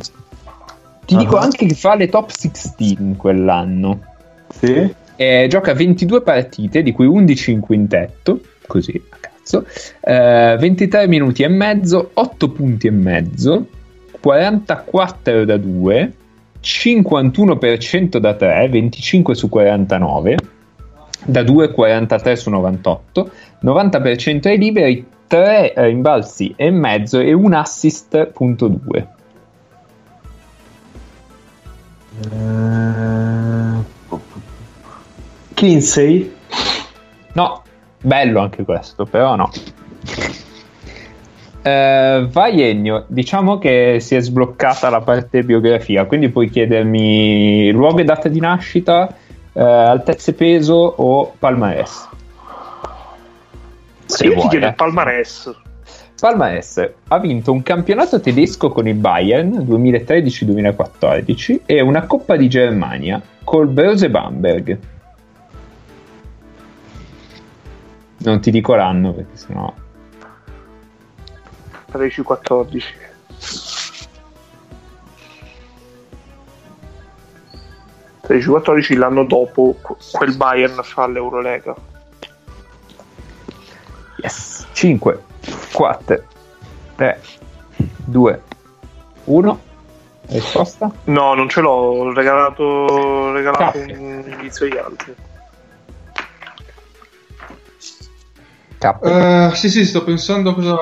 [1.05, 1.21] Ti uh-huh.
[1.21, 4.01] dico anche che fa le top 16 quell'anno.
[4.49, 4.93] Sì.
[5.17, 9.67] Eh, gioca 22 partite, di cui 11 in quintetto, così a cazzo,
[10.01, 13.67] eh, 23 minuti e mezzo, 8 punti e mezzo,
[14.21, 16.13] 44 da 2,
[16.61, 20.37] 51% da 3, 25 su 49,
[21.25, 23.31] da 2 43 su 98,
[23.63, 29.09] 90% ai liberi, 3 rimbalzi e mezzo e un assist punto 2.
[32.25, 33.83] Uh,
[35.63, 36.35] Kinsey?
[37.35, 37.63] No,
[38.01, 39.49] bello anche questo, però no.
[41.63, 48.01] Uh, vai Ennio, diciamo che si è sbloccata la parte biografia, quindi puoi chiedermi luogo
[48.01, 49.15] e data di nascita,
[49.53, 52.09] uh, altezza e peso o palmarès.
[54.07, 54.73] Se io vuoi, ti chiedo eh.
[54.73, 55.57] palmarès.
[56.19, 63.23] Palmarès ha vinto un campionato tedesco con il Bayern 2013-2014 e una Coppa di Germania
[63.45, 64.91] col Brose Bamberg.
[68.25, 69.73] Non ti dico l'anno perché sennò
[71.93, 72.83] 13-14
[78.23, 79.77] 13-14 l'anno dopo
[80.13, 81.75] quel Bayern fa l'Eurolega.
[84.23, 84.67] Yes.
[84.73, 85.23] 5
[85.73, 86.23] 4
[86.97, 87.21] 3
[88.05, 88.43] 2
[89.25, 89.61] 1
[90.29, 90.91] risposta?
[91.05, 95.15] no non ce l'ho ho regalato, ho regalato un indizio agli altri
[98.91, 100.77] Uh, sì, sì, sto pensando a cosa.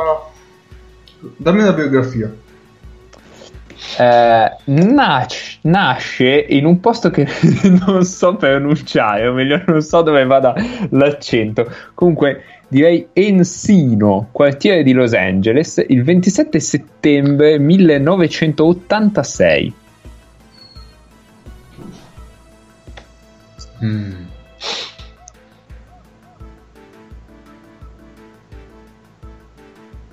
[1.36, 2.32] Dammi la biografia.
[3.98, 7.26] Eh, nas- nasce in un posto che
[7.86, 10.54] non so pronunciare, o meglio, non so dove vada
[10.90, 11.70] l'accento.
[11.94, 19.74] Comunque, direi Encino, quartiere di Los Angeles, il 27 settembre 1986.
[23.82, 24.29] Mm.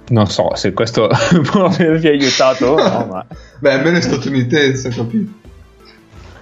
[0.09, 1.09] Non so se questo
[1.51, 3.25] può avervi aiutato o no, ma...
[3.59, 5.31] Beh, almeno è statunitense, capito?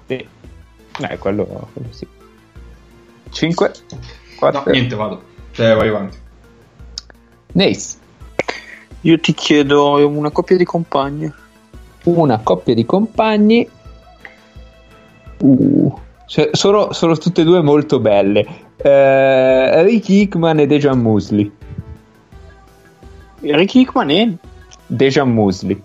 [0.08, 0.28] Sì.
[1.02, 2.08] Eh, quello, quello sì.
[3.32, 3.72] 5,
[4.38, 4.64] 4...
[4.64, 5.22] No, niente, vado.
[5.52, 6.18] Cioè, vai avanti.
[7.54, 8.04] Nace.
[9.02, 11.32] Io ti chiedo una coppia di compagni.
[12.04, 13.68] Una coppia di compagni.
[15.40, 18.46] Uh, cioè, sono, sono, tutte e due molto belle.
[18.78, 21.52] Uh, Ricky Hickman e Dejan Musli.
[23.54, 24.38] Ricky Hickman e
[24.88, 25.82] Dejan Musli.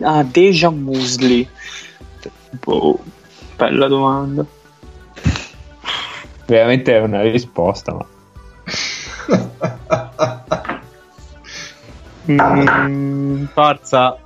[0.00, 1.48] Ah, Dejan Musli.
[2.64, 2.98] Boh,
[3.56, 4.44] bella domanda.
[6.46, 8.06] Veramente è una risposta, ma.
[12.30, 14.16] mm, forza.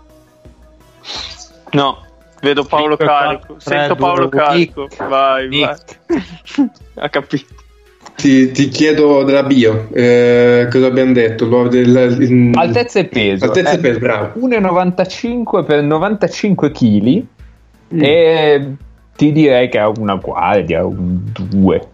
[1.72, 1.98] No,
[2.40, 3.58] vedo Paolo Carico.
[3.58, 4.88] Sento Paolo Carico.
[4.98, 5.76] Vai, vai.
[6.96, 7.61] ha capito.
[8.22, 11.66] Ti, ti, chiedo della bio, eh, cosa abbiamo detto?
[11.66, 12.52] Del, in...
[12.54, 13.46] Altezza e peso.
[13.46, 14.38] Altezza e peso, bravo.
[14.46, 17.24] 1,95 per 95 kg
[17.92, 18.00] mm.
[18.00, 18.74] e
[19.16, 21.88] ti direi che ha una guardia, un 2.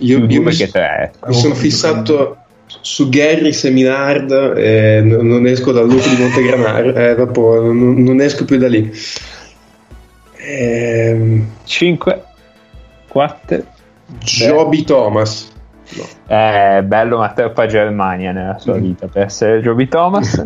[0.00, 1.12] Io, io mi, che 3.
[1.28, 2.36] mi sono fissato
[2.82, 8.20] su Gary Seminard e non, non esco dal loop di Montegranaro, eh, dopo non, non,
[8.20, 8.92] esco più da lì.
[10.36, 11.46] Ehm...
[11.64, 12.22] 5,
[13.08, 13.64] 4,
[14.18, 15.52] Joby Thomas.
[16.26, 18.80] È bello ma troppa Germania nella sua mm.
[18.80, 20.44] vita per essere Joby Thomas.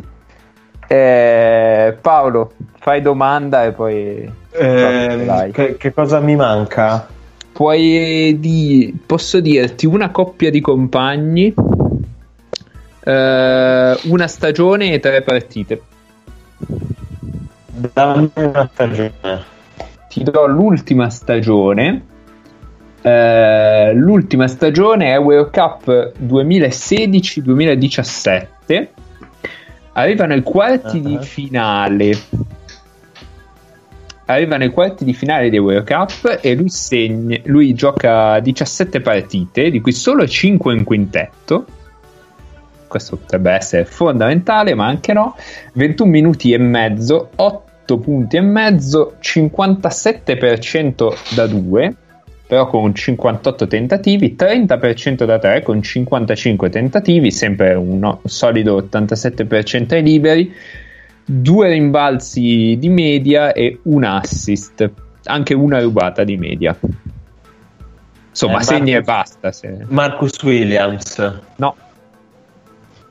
[0.88, 4.32] eh, Paolo, fai domanda e poi...
[4.50, 7.06] Eh, che, che, cosa mi manca?
[7.52, 8.98] Puoi di...
[9.06, 11.54] Posso dirti una coppia di compagni
[13.08, 15.80] Uh, una stagione e tre partite.
[17.94, 19.12] Dammi una stagione.
[20.10, 22.02] Ti do l'ultima stagione.
[23.00, 28.88] Uh, l'ultima stagione è World Cup 2016-2017.
[29.92, 31.08] Arrivano ai quarti uh-huh.
[31.08, 32.16] di finale
[34.28, 39.70] arriva nei quarti di finale dei World Cup e lui, segna, lui gioca 17 partite,
[39.70, 41.66] di cui solo 5 in quintetto.
[42.86, 45.36] Questo potrebbe essere fondamentale, ma anche no.
[45.74, 51.96] 21 minuti e mezzo, 8 punti e mezzo, 57% da 2,
[52.48, 60.02] però con 58 tentativi, 30% da 3 con 55 tentativi, sempre un solido 87% ai
[60.02, 60.54] liberi
[61.26, 64.90] due rimbalzi di media e un assist,
[65.24, 66.74] anche una rubata di media.
[68.30, 69.52] Insomma, eh, segni e basta.
[69.52, 69.84] Se...
[69.88, 71.18] Marcus Williams.
[71.56, 71.76] No.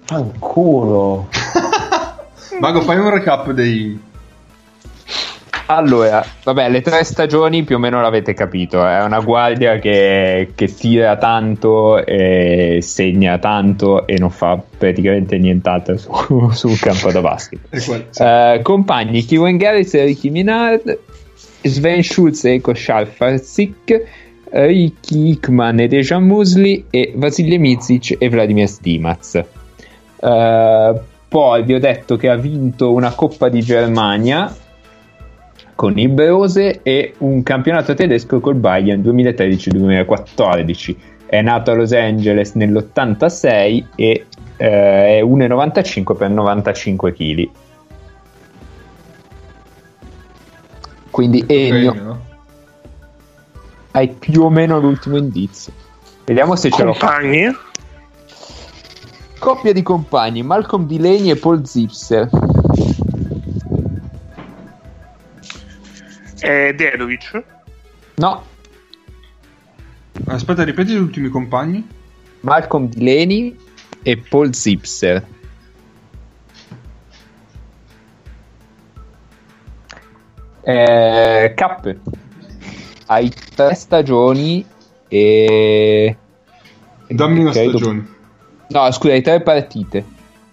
[0.06, 1.30] Fanculo.
[2.60, 4.00] Mago, fai un recap dei,
[5.68, 10.74] allora, vabbè, le tre stagioni più o meno l'avete capito, è una guardia che, che
[10.74, 12.02] tira tanto,
[12.80, 17.60] segna tanto e non fa praticamente nient'altro su, sul campo da basket.
[18.18, 21.00] uh, compagni, Kieran Garris e Ricky Minard,
[21.64, 24.06] Sven Schulz e Koshal Farzik,
[24.52, 29.44] Ricky Hickman e Dejan Musli e Vasilij Mizic e Vladimir Stimaz.
[30.20, 34.56] Uh, poi vi ho detto che ha vinto una Coppa di Germania
[35.78, 40.96] con il Brose e un campionato tedesco col Bayern 2013-2014.
[41.28, 44.26] È nato a Los Angeles nell'86 e
[44.58, 47.50] eh, è 1,95 per 95 kg.
[51.12, 52.22] Quindi Ennio, no?
[53.92, 55.74] hai più o meno l'ultimo indizio.
[56.26, 56.94] Vediamo se ce l'ho.
[56.94, 57.56] Compagni?
[59.38, 62.28] Coppia di compagni, Malcolm Delaney e Paul Zipser.
[66.40, 67.44] E Dedovic?
[68.16, 68.44] No.
[70.26, 71.88] Aspetta, ripeti gli ultimi compagni.
[72.42, 73.56] Malcolm Delaney
[74.04, 75.26] e Paul Zipser.
[80.62, 82.00] Eh, Cappe.
[83.06, 84.66] Hai tre stagioni
[85.08, 86.18] e...
[87.08, 87.78] Dammi una credo...
[87.78, 88.08] stagione.
[88.68, 90.06] No, scusa, hai tre partite.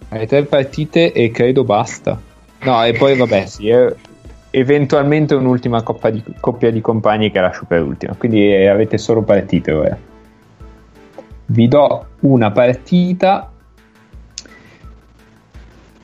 [0.09, 2.21] Hai tre partite e credo basta.
[2.61, 3.93] No, e poi vabbè, sì, è
[4.57, 8.15] eventualmente un'ultima di, coppia di compagni che lascio per ultima.
[8.15, 9.97] Quindi eh, avete solo partite ora.
[11.47, 13.51] Vi do una partita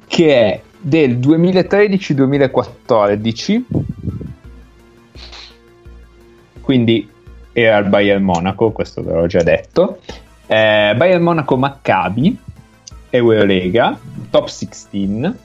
[0.05, 3.61] che è del 2013-2014.
[6.59, 7.09] Quindi
[7.53, 9.99] era il Bayern Monaco, questo ve l'ho già detto.
[10.45, 12.37] Eh, Bayern Monaco Maccabi,
[13.09, 13.97] Eurolega,
[14.29, 15.35] Top 16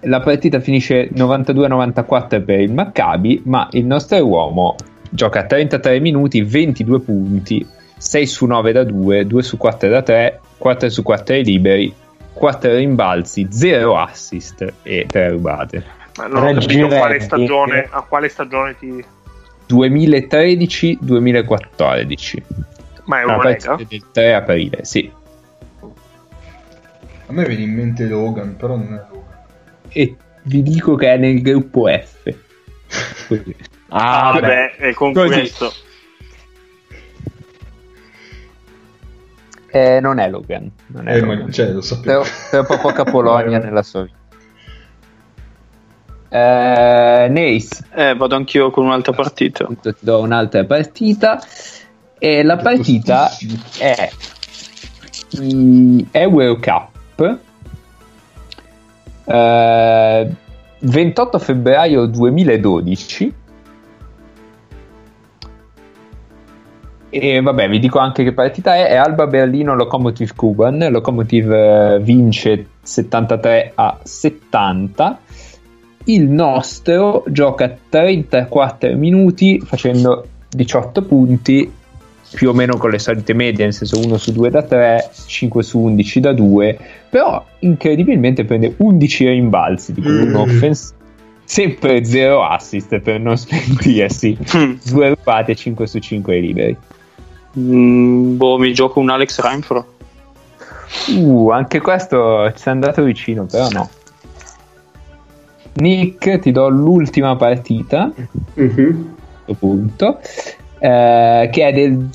[0.00, 4.76] la partita finisce 92-94 per il Maccabi, ma il nostro uomo
[5.10, 7.66] gioca 33 minuti, 22 punti,
[7.96, 11.92] 6 su 9 da 2, 2 su 4 da 3, 4 su 4 ai liberi,
[12.32, 15.84] 4 rimbalzi, 0 assist e 3 rubate.
[16.16, 19.02] Ma non ho capito quale stagione, a quale stagione ti...
[19.68, 22.42] 2013-2014.
[23.04, 25.10] Ma è una partita del 3 aprile, sì.
[27.28, 29.15] A me viene in mente Logan, però non è Logan
[29.96, 32.34] e vi dico che è nel gruppo F.
[33.88, 35.28] ah, ah beh, è con Così.
[35.28, 35.72] questo.
[39.68, 40.70] Eh, non è Logan.
[40.88, 41.44] Non è eh, Logan.
[41.44, 42.24] Ma, cioè, lo sapevo.
[42.50, 44.16] Troppo poca Polonia nella sua vita.
[46.28, 47.84] Eh, Nace.
[47.94, 49.66] Eh, vado anch'io con un'altra partita.
[49.80, 51.42] Ti do un'altra partita.
[52.18, 53.30] E la partita
[53.78, 54.10] è,
[56.10, 57.44] è World Cup
[59.26, 60.26] 28
[61.36, 63.34] eh, febbraio 2012
[67.08, 70.88] e vabbè vi dico anche che partita è, è Alba Berlino Lokomotiv Kuban.
[70.90, 75.20] Lokomotiv eh, vince 73 a 70
[76.08, 81.72] il nostro gioca 34 minuti facendo 18 punti
[82.36, 85.62] più o meno con le solite medie, nel senso 1 su 2 da 3, 5
[85.62, 90.22] su 11 da 2, però incredibilmente prende 11 rimbalzi, di cui mm.
[90.28, 90.94] uno offensivo.
[91.44, 95.14] Sempre 0 assist per non spentirsi, 2 mm.
[95.14, 96.76] rubate e 5 su 5 liberi.
[97.58, 99.94] Mm, boh, mi gioco un Alex Reinfro.
[101.16, 103.88] Uh, anche questo ci è andato vicino, però no.
[105.76, 108.12] Nick, ti do l'ultima partita.
[108.60, 109.02] Mm-hmm.
[109.58, 110.20] punto.
[110.78, 112.10] Eh, che è del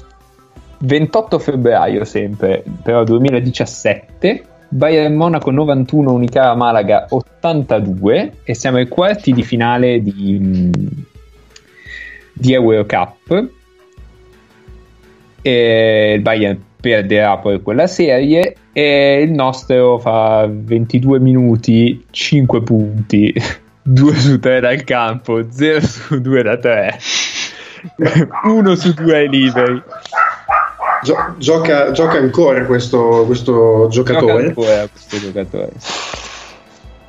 [0.82, 9.34] 28 febbraio sempre, però 2017, Bayern Monaco 91, Unicara Malaga 82 e siamo ai quarti
[9.34, 10.70] di finale di,
[12.34, 13.50] di Eurocup.
[15.44, 23.34] E il Bayern perderà poi quella serie e il nostro fa 22 minuti, 5 punti,
[23.84, 27.00] 2 su 3 dal campo, 0 su 2 da 3,
[28.46, 29.84] 1 su 2 ai liberi.
[31.04, 34.48] Gio- gioca, gioca, ancora questo, questo giocatore.
[34.48, 35.72] Gioca ancora questo giocatore.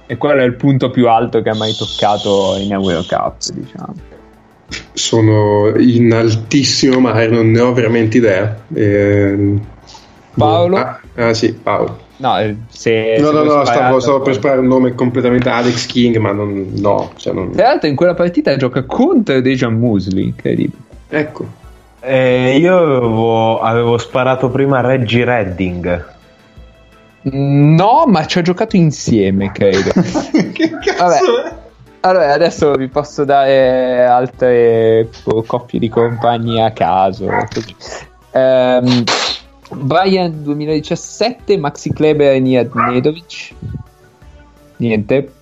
[0.06, 3.94] E quello è il punto più alto che ha mai toccato in Eurocup, diciamo.
[4.92, 8.56] Sono in altissimo mare, non ne ho veramente idea.
[8.72, 9.58] Eh,
[10.34, 10.76] Paolo?
[10.76, 12.00] Ah, ah, sì, Paolo.
[12.16, 15.86] No, eh, se, no, se no, no stavo, stavo per sparare un nome completamente Alex
[15.86, 17.10] King, ma non, no.
[17.16, 17.50] Cioè non...
[17.50, 20.82] Tra l'altro in quella partita gioca contro Dejan Musli, incredibile.
[21.08, 21.60] Ecco.
[22.04, 26.10] Eh, io avevo, avevo, sparato prima Reggie Redding.
[27.22, 29.92] No, ma ci ho giocato insieme, credo.
[30.52, 31.18] che cazzo Vabbè.
[32.00, 35.08] Allora, adesso vi posso dare altre
[35.46, 37.28] coppie di compagni a caso.
[38.32, 39.04] Um,
[39.70, 43.54] Bayern 2017, Maxi Kleber e Niad Nedovic.
[44.78, 45.32] Niente.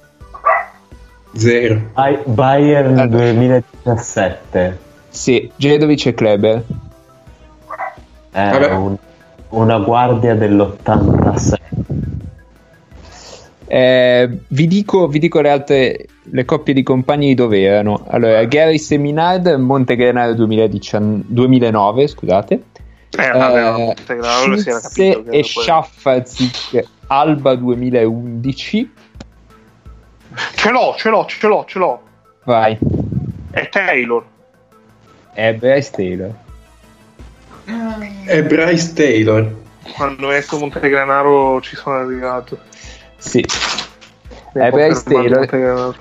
[1.32, 1.80] Zero.
[2.26, 3.32] Bayern allora.
[3.32, 4.88] 2017.
[5.10, 6.64] Sì, Jedovic e Kleber.
[8.30, 8.96] È un,
[9.50, 11.54] una guardia dell'86.
[13.66, 18.04] Eh, vi, dico, vi, dico, le altre le coppie di compagni dove erano.
[18.08, 22.62] Allora, Gary Seminard, Montegrenaro 2009, scusate.
[23.10, 25.30] Eh, vabbè, eh, Montegrenaro si era capito.
[25.30, 28.92] E Schaffazik, Alba 2011.
[30.54, 32.00] Ce l'ho, ce l'ho, ce l'ho, ce l'ho.
[32.44, 32.78] Vai.
[33.50, 34.24] È Taylor.
[35.32, 36.34] È Bryce Taylor.
[38.24, 39.54] È Bryce Taylor.
[39.94, 42.58] Quando ho detto Montegranaro ci sono arrivato.
[43.16, 43.44] Sì.
[44.52, 45.96] È Bryce Taylor.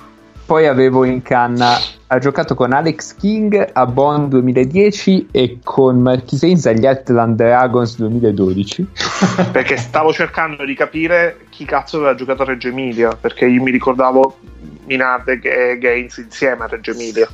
[0.46, 1.78] Poi avevo in canna
[2.12, 7.98] ha giocato con Alex King a Bonn 2010 e con Marquis Haynes agli Atlant Dragons
[7.98, 8.88] 2012
[9.52, 13.70] perché stavo cercando di capire chi cazzo aveva giocato a Reggio Emilia perché io mi
[13.70, 14.40] ricordavo
[14.86, 17.30] Minard e Gaines insieme a Reggio Emilia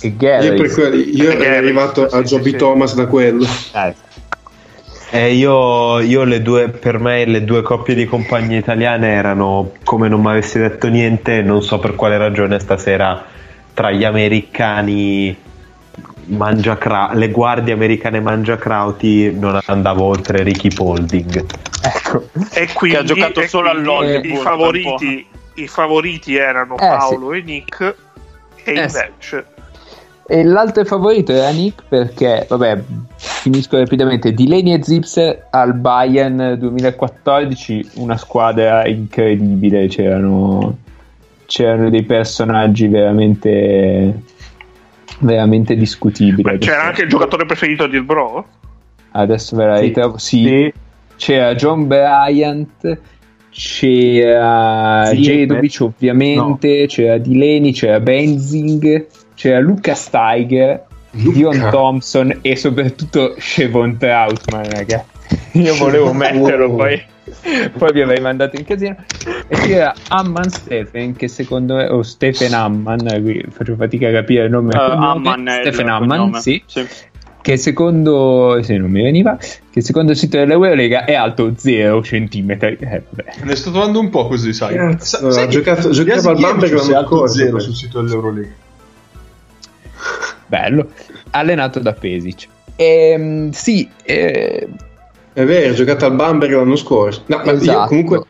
[0.00, 0.46] e Gary.
[0.46, 2.96] Io, per quello, io ero arrivato a Joby sì, Thomas sì.
[2.96, 3.46] da quello.
[3.74, 3.94] Eh.
[5.14, 10.08] Eh, io, io le due, per me le due coppie di compagnie italiane erano come
[10.08, 13.22] non mi avessi detto niente, non so per quale ragione stasera
[13.74, 15.36] tra gli americani
[16.24, 21.44] mangia le guardie americane mangiacrauti non andavo oltre Ricky Polding.
[21.82, 22.28] Ecco.
[22.54, 24.24] E quindi, che ha giocato solo all'Hollywood.
[24.24, 25.26] I favoriti,
[25.56, 27.38] I favoriti erano eh, Paolo sì.
[27.38, 27.94] e Nick e
[28.64, 29.51] eh, invece sì.
[30.26, 32.82] E l'altro favorito era Nick perché, vabbè,
[33.16, 40.78] finisco rapidamente, di Leni e Zipser al Bayern 2014, una squadra incredibile, c'erano,
[41.46, 44.22] c'erano dei personaggi veramente,
[45.18, 46.42] veramente discutibili.
[46.42, 48.46] Beh, c'era anche il giocatore preferito di Bro?
[49.10, 49.82] Adesso ve la sì.
[49.82, 50.44] ritrovo, sì.
[50.44, 50.72] sì.
[51.16, 52.98] C'era John Bryant,
[53.50, 56.86] c'era Jedovic ovviamente, no.
[56.86, 59.06] c'era Dileni, c'era Benzing
[59.42, 61.32] c'era Luca Steiger, Luca.
[61.32, 65.10] Dion Thompson e soprattutto Chevon Trautman, ragazzi.
[65.58, 66.76] Io volevo metterlo, oh.
[66.76, 67.02] poi,
[67.76, 68.94] poi vi avrei mandato in casino.
[69.48, 74.44] E c'era Amman Stephen, che secondo me, o Stephen Amman, qui faccio fatica a capire
[74.44, 74.76] il nome.
[74.76, 76.62] Uh, Amman Stephen Amman, sì.
[76.66, 76.86] sì.
[77.40, 79.36] Che secondo, se non mi veniva,
[79.72, 82.50] che secondo il sito dell'Eurolega è alto 0 cm.
[82.60, 83.02] Eh,
[83.42, 84.76] ne sto trovando un po' così, sai.
[84.76, 87.34] Eh, Sa- sai giocato, giocava al Bamberg l'anno scorso.
[87.34, 88.61] 0 sul sito dell'Eurolega
[90.52, 90.88] bello,
[91.30, 92.46] allenato da Pesic.
[92.76, 94.68] E, ehm, sì, eh...
[95.32, 97.22] è vero, ha giocato al Bamberg l'anno scorso.
[97.26, 97.64] No, esatto.
[97.64, 98.22] io comunque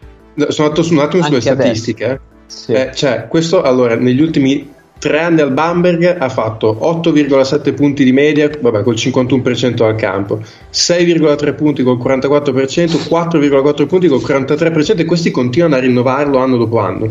[0.48, 2.04] sono andato su un attimo sulle statistiche.
[2.04, 2.20] Eh.
[2.46, 2.72] Sì.
[2.72, 8.12] Eh, cioè, questo allora, negli ultimi tre anni al Bamberg ha fatto 8,7 punti di
[8.12, 10.40] media, vabbè, col 51% al campo,
[10.72, 16.78] 6,3 punti col 44%, 4,4 punti col 43% e questi continuano a rinnovarlo anno dopo
[16.78, 17.08] anno.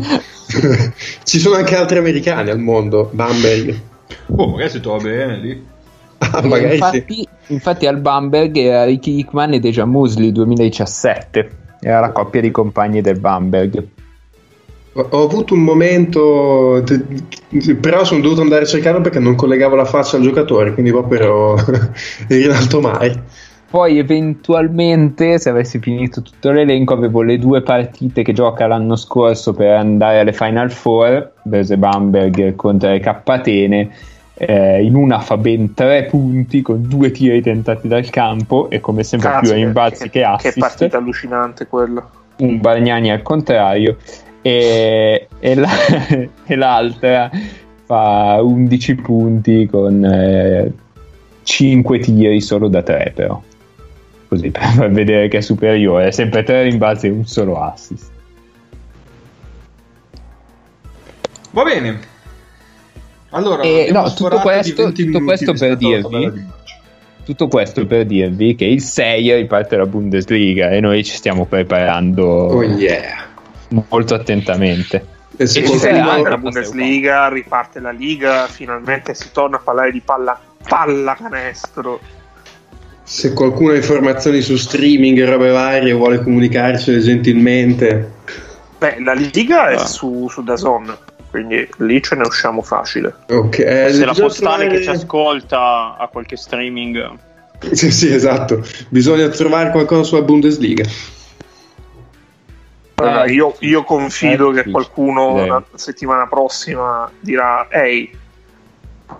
[1.22, 3.90] Ci sono anche altri americani al mondo, Bamberg.
[4.26, 5.70] Oh, magari si trova bene lì.
[6.32, 7.28] Ah, infatti, sì.
[7.48, 13.00] infatti, al Bamberg era Ricky Hickman e Deja Musli 2017 era la coppia di compagni
[13.00, 13.88] del Bamberg
[14.92, 16.82] ho, ho avuto un momento
[17.80, 21.18] però sono dovuto andare a cercarlo perché non collegavo la faccia al giocatore quindi proprio
[21.18, 21.56] ero
[22.28, 23.24] in alto mare
[23.72, 29.54] poi eventualmente se avessi finito tutto l'elenco avevo le due partite che gioca l'anno scorso
[29.54, 33.90] per andare alle Final Four Bese Bamberg contro le K Atene
[34.34, 39.04] eh, in una fa ben tre punti con due tiri tentati dal campo e come
[39.04, 40.52] sempre Cazzo, più rimbalzi che, che assist.
[40.52, 42.06] Che partita allucinante quella.
[42.40, 43.96] Un Bagnani al contrario
[44.42, 45.70] e, e, la,
[46.44, 47.30] e l'altra
[47.86, 50.72] fa 11 punti con eh,
[51.42, 53.40] 5 tiri solo da 3 però
[54.32, 56.10] così per vedere che è superiore.
[56.12, 58.10] Sempre 3 rimbalzi e un solo assist.
[61.50, 62.10] Va bene.
[63.30, 66.60] Allora e, no, tutto questo, tutto questo per dirvi
[67.24, 72.24] tutto questo per dirvi che il 6 riparte la Bundesliga e noi ci stiamo preparando
[72.24, 73.26] oh yeah.
[73.88, 75.06] molto attentamente.
[75.36, 80.00] E se ci anche la Bundesliga, riparte la Liga, finalmente si torna a parlare di
[80.00, 82.00] palla, palla canestro.
[83.12, 88.10] Se qualcuno ha informazioni su streaming e robe varie vuole comunicarcele gentilmente.
[88.78, 89.84] Beh, la Liga è ah.
[89.84, 90.96] su, su Dazon,
[91.28, 93.14] quindi lì ce ne usciamo facile.
[93.28, 93.58] Ok.
[93.58, 94.68] Eh, se la postale trovare...
[94.68, 97.18] che ci ascolta ha qualche streaming.
[97.72, 98.66] Sì, sì, esatto.
[98.88, 100.84] Bisogna trovare qualcosa sulla Bundesliga.
[102.94, 108.10] Uh, io, io, confido che qualcuno la settimana prossima dirà ehi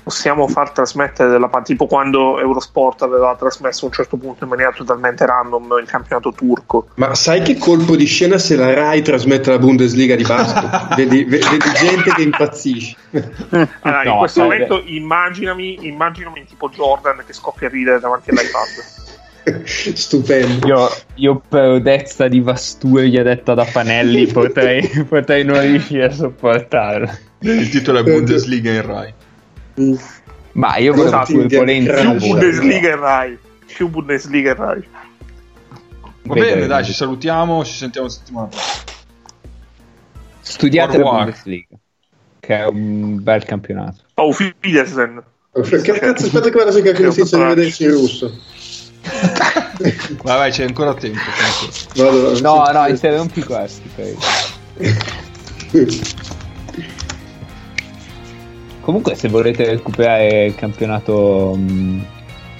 [0.02, 4.72] possiamo far trasmettere della tipo quando Eurosport aveva trasmesso a un certo punto in maniera
[4.72, 9.50] totalmente random il campionato turco ma sai che colpo di scena se la Rai trasmette
[9.50, 11.46] la Bundesliga di basket vedi, vedi,
[11.78, 12.96] gente che impazzisce
[13.80, 19.00] allora, no, in questo momento immaginami, immaginami tipo Jordan che scoppia a ridere davanti all'iPad
[19.64, 20.66] Stupendo.
[20.66, 27.10] Io, io per dezza di Vasturia detta da Panelli potrei, potrei non riuscire a sopportarlo.
[27.40, 29.14] Il titolo è Bundesliga in Rai.
[30.52, 31.90] Ma io volevo esatto, turbolenti.
[31.90, 33.38] Più Bundesliga in Rai.
[33.66, 34.86] Più Bundesliga in Rai.
[36.24, 36.54] Va Vedremo.
[36.54, 38.90] bene, dai, ci salutiamo, ci sentiamo settimana prossima.
[40.40, 41.76] Studiate la Bundesliga,
[42.38, 43.98] che è un bel campionato.
[44.14, 45.22] Oh, Fidelsen.
[45.52, 48.32] Che cazzo, aspetta che vado a cercare che lo senza rivederci in russo.
[50.22, 51.20] Vabbè, c'è ancora tempo.
[51.96, 53.90] Vado, no, no, interrompi questi.
[58.82, 62.04] Comunque, se volete recuperare il campionato mh,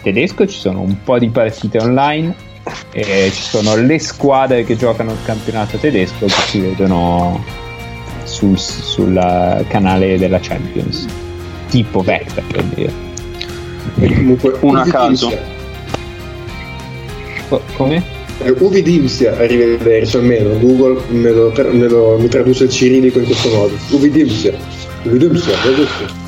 [0.02, 2.50] tedesco, ci sono un po' di partite online.
[2.92, 7.44] E ci sono le squadre che giocano il campionato tedesco che si vedono
[8.22, 11.06] sul, sul canale della Champions,
[11.68, 12.92] tipo Vector per dire.
[14.14, 15.52] Comunque, una caso
[17.74, 18.20] come?
[18.58, 20.58] Uvi Dimsia, arrivederci almeno.
[20.58, 23.76] Google me lo, me lo, mi traduce il cirillico in questo modo.
[23.90, 24.52] Uvi Dimsia.
[25.04, 26.21] 믿음씨야, 믿음씨.